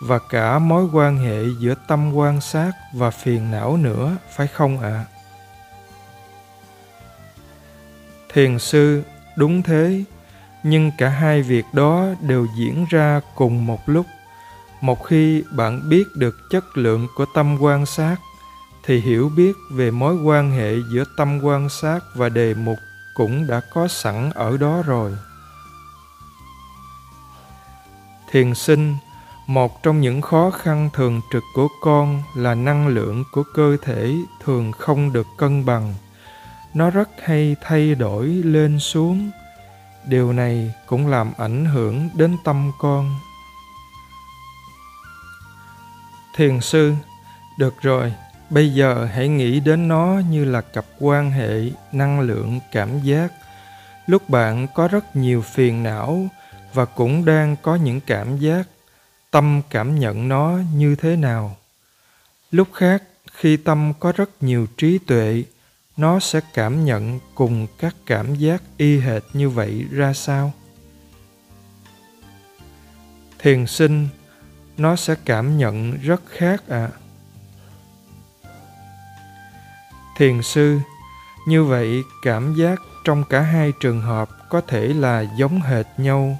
và 0.00 0.18
cả 0.18 0.58
mối 0.58 0.84
quan 0.92 1.18
hệ 1.18 1.42
giữa 1.60 1.74
tâm 1.88 2.12
quan 2.14 2.40
sát 2.40 2.72
và 2.94 3.10
phiền 3.10 3.50
não 3.50 3.76
nữa, 3.76 4.16
phải 4.36 4.46
không 4.46 4.80
ạ 4.80 4.88
à? 4.88 5.04
thiền 8.32 8.58
sư, 8.58 9.02
đúng 9.36 9.62
thế 9.62 10.04
nhưng 10.62 10.90
cả 10.98 11.08
hai 11.08 11.42
việc 11.42 11.64
đó 11.72 12.06
đều 12.20 12.46
diễn 12.58 12.86
ra 12.90 13.20
cùng 13.34 13.66
một 13.66 13.80
lúc 13.86 14.06
một 14.80 15.04
khi 15.04 15.42
bạn 15.50 15.88
biết 15.88 16.04
được 16.14 16.36
chất 16.50 16.64
lượng 16.76 17.06
của 17.16 17.26
tâm 17.34 17.56
quan 17.60 17.86
sát, 17.86 18.16
thì 18.84 19.00
hiểu 19.00 19.30
biết 19.36 19.52
về 19.70 19.90
mối 19.90 20.14
quan 20.14 20.50
hệ 20.50 20.74
giữa 20.92 21.04
tâm 21.16 21.40
quan 21.42 21.68
sát 21.68 22.00
và 22.14 22.28
đề 22.28 22.54
mục 22.54 22.78
cũng 23.16 23.46
đã 23.46 23.60
có 23.74 23.88
sẵn 23.88 24.30
ở 24.30 24.56
đó 24.56 24.82
rồi. 24.86 25.12
Thiền 28.30 28.54
sinh, 28.54 28.96
một 29.46 29.82
trong 29.82 30.00
những 30.00 30.22
khó 30.22 30.50
khăn 30.50 30.90
thường 30.92 31.20
trực 31.32 31.42
của 31.54 31.68
con 31.80 32.22
là 32.34 32.54
năng 32.54 32.88
lượng 32.88 33.24
của 33.32 33.42
cơ 33.54 33.76
thể 33.82 34.14
thường 34.44 34.72
không 34.72 35.12
được 35.12 35.26
cân 35.38 35.64
bằng. 35.64 35.94
Nó 36.74 36.90
rất 36.90 37.08
hay 37.24 37.56
thay 37.62 37.94
đổi 37.94 38.26
lên 38.26 38.78
xuống. 38.78 39.30
Điều 40.04 40.32
này 40.32 40.74
cũng 40.86 41.06
làm 41.06 41.32
ảnh 41.38 41.64
hưởng 41.64 42.08
đến 42.14 42.36
tâm 42.44 42.72
con. 42.78 43.14
Thiền 46.34 46.60
sư, 46.60 46.94
được 47.58 47.74
rồi 47.80 48.12
bây 48.50 48.74
giờ 48.74 49.08
hãy 49.12 49.28
nghĩ 49.28 49.60
đến 49.60 49.88
nó 49.88 50.22
như 50.30 50.44
là 50.44 50.60
cặp 50.60 50.84
quan 50.98 51.30
hệ, 51.30 51.70
năng 51.92 52.20
lượng, 52.20 52.60
cảm 52.72 53.00
giác. 53.00 53.32
Lúc 54.06 54.28
bạn 54.28 54.66
có 54.74 54.88
rất 54.88 55.16
nhiều 55.16 55.42
phiền 55.42 55.82
não 55.82 56.28
và 56.74 56.84
cũng 56.84 57.24
đang 57.24 57.56
có 57.62 57.74
những 57.74 58.00
cảm 58.00 58.38
giác, 58.38 58.68
tâm 59.30 59.62
cảm 59.70 59.98
nhận 59.98 60.28
nó 60.28 60.58
như 60.74 60.96
thế 60.96 61.16
nào? 61.16 61.56
Lúc 62.50 62.68
khác, 62.72 63.02
khi 63.32 63.56
tâm 63.56 63.92
có 64.00 64.12
rất 64.16 64.30
nhiều 64.40 64.66
trí 64.76 64.98
tuệ, 64.98 65.44
nó 65.96 66.20
sẽ 66.20 66.40
cảm 66.54 66.84
nhận 66.84 67.20
cùng 67.34 67.66
các 67.78 67.96
cảm 68.06 68.34
giác 68.34 68.62
y 68.76 68.98
hệt 68.98 69.22
như 69.32 69.48
vậy 69.48 69.84
ra 69.90 70.12
sao? 70.12 70.52
Thiền 73.38 73.66
sinh, 73.66 74.08
nó 74.76 74.96
sẽ 74.96 75.14
cảm 75.24 75.58
nhận 75.58 75.98
rất 76.02 76.22
khác 76.26 76.62
ạ. 76.68 76.90
à. 76.92 77.05
Thiền 80.16 80.42
sư. 80.42 80.78
Như 81.46 81.64
vậy, 81.64 82.04
cảm 82.22 82.54
giác 82.54 82.80
trong 83.04 83.24
cả 83.24 83.40
hai 83.40 83.72
trường 83.80 84.00
hợp 84.00 84.28
có 84.48 84.60
thể 84.60 84.88
là 84.88 85.24
giống 85.38 85.60
hệt 85.60 85.86
nhau. 85.96 86.38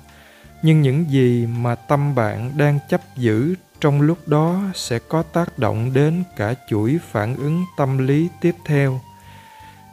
Nhưng 0.63 0.83
những 0.83 1.11
gì 1.11 1.47
mà 1.47 1.75
tâm 1.75 2.15
bạn 2.15 2.53
đang 2.57 2.79
chấp 2.89 3.01
giữ 3.17 3.55
trong 3.81 4.01
lúc 4.01 4.19
đó 4.27 4.61
sẽ 4.75 4.99
có 4.99 5.23
tác 5.23 5.59
động 5.59 5.93
đến 5.93 6.25
cả 6.37 6.55
chuỗi 6.69 6.99
phản 7.13 7.37
ứng 7.37 7.65
tâm 7.77 7.99
lý 7.99 8.29
tiếp 8.41 8.55
theo. 8.65 9.01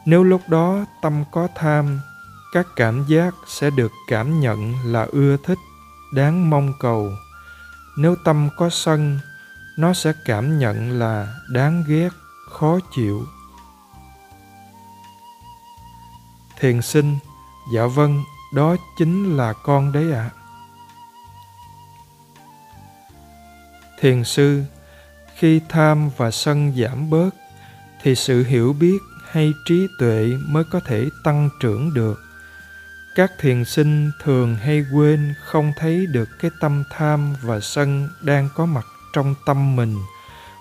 Nếu 0.06 0.24
lúc 0.24 0.40
đó 0.48 0.84
tâm 1.02 1.24
có 1.30 1.48
tham, 1.54 2.00
các 2.52 2.66
cảm 2.76 3.04
giác 3.08 3.34
sẽ 3.46 3.70
được 3.70 3.92
cảm 4.08 4.40
nhận 4.40 4.74
là 4.84 5.06
ưa 5.12 5.36
thích, 5.44 5.58
đáng 6.14 6.50
mong 6.50 6.72
cầu. 6.80 7.10
Nếu 7.98 8.16
tâm 8.24 8.48
có 8.56 8.70
sân, 8.70 9.18
nó 9.78 9.92
sẽ 9.92 10.12
cảm 10.24 10.58
nhận 10.58 10.98
là 10.98 11.34
đáng 11.52 11.84
ghét, 11.88 12.08
khó 12.50 12.78
chịu. 12.94 13.26
Thiền 16.60 16.82
sinh 16.82 17.18
dạ 17.72 17.86
vâng 17.86 18.22
đó 18.54 18.76
chính 18.98 19.36
là 19.36 19.52
con 19.52 19.92
đấy 19.92 20.12
ạ 20.12 20.30
à. 20.30 20.34
thiền 24.00 24.24
sư, 24.24 24.62
khi 25.36 25.60
tham 25.68 26.10
và 26.16 26.30
sân 26.30 26.72
giảm 26.76 27.10
bớt, 27.10 27.30
thì 28.02 28.14
sự 28.14 28.44
hiểu 28.44 28.72
biết 28.72 28.98
hay 29.30 29.52
trí 29.64 29.86
tuệ 29.98 30.28
mới 30.48 30.64
có 30.72 30.80
thể 30.80 31.08
tăng 31.24 31.50
trưởng 31.60 31.94
được 31.94 32.20
các 33.14 33.32
thiền 33.38 33.64
sinh 33.64 34.10
thường 34.22 34.56
hay 34.56 34.84
quên 34.94 35.34
không 35.44 35.72
thấy 35.76 36.06
được 36.06 36.28
cái 36.40 36.50
tâm 36.60 36.84
tham 36.90 37.34
và 37.42 37.60
sân 37.60 38.08
đang 38.22 38.48
có 38.54 38.66
mặt 38.66 38.86
trong 39.12 39.34
tâm 39.46 39.76
mình 39.76 39.96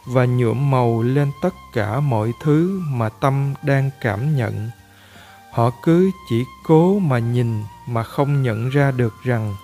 và 0.05 0.25
nhuộm 0.25 0.71
màu 0.71 1.01
lên 1.01 1.31
tất 1.41 1.53
cả 1.73 1.99
mọi 1.99 2.31
thứ 2.43 2.81
mà 2.87 3.09
tâm 3.09 3.53
đang 3.63 3.89
cảm 4.01 4.35
nhận 4.35 4.69
họ 5.53 5.71
cứ 5.83 6.11
chỉ 6.29 6.45
cố 6.63 6.99
mà 6.99 7.19
nhìn 7.19 7.63
mà 7.87 8.03
không 8.03 8.43
nhận 8.43 8.69
ra 8.69 8.91
được 8.91 9.13
rằng 9.23 9.55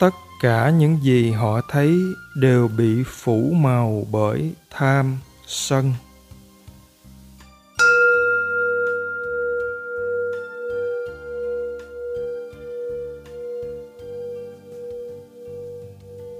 tất 0.00 0.14
cả 0.40 0.70
những 0.70 1.02
gì 1.02 1.30
họ 1.30 1.60
thấy 1.68 1.98
đều 2.36 2.68
bị 2.68 3.02
phủ 3.06 3.52
màu 3.54 4.06
bởi 4.10 4.52
tham 4.70 5.18
sân. 5.46 5.94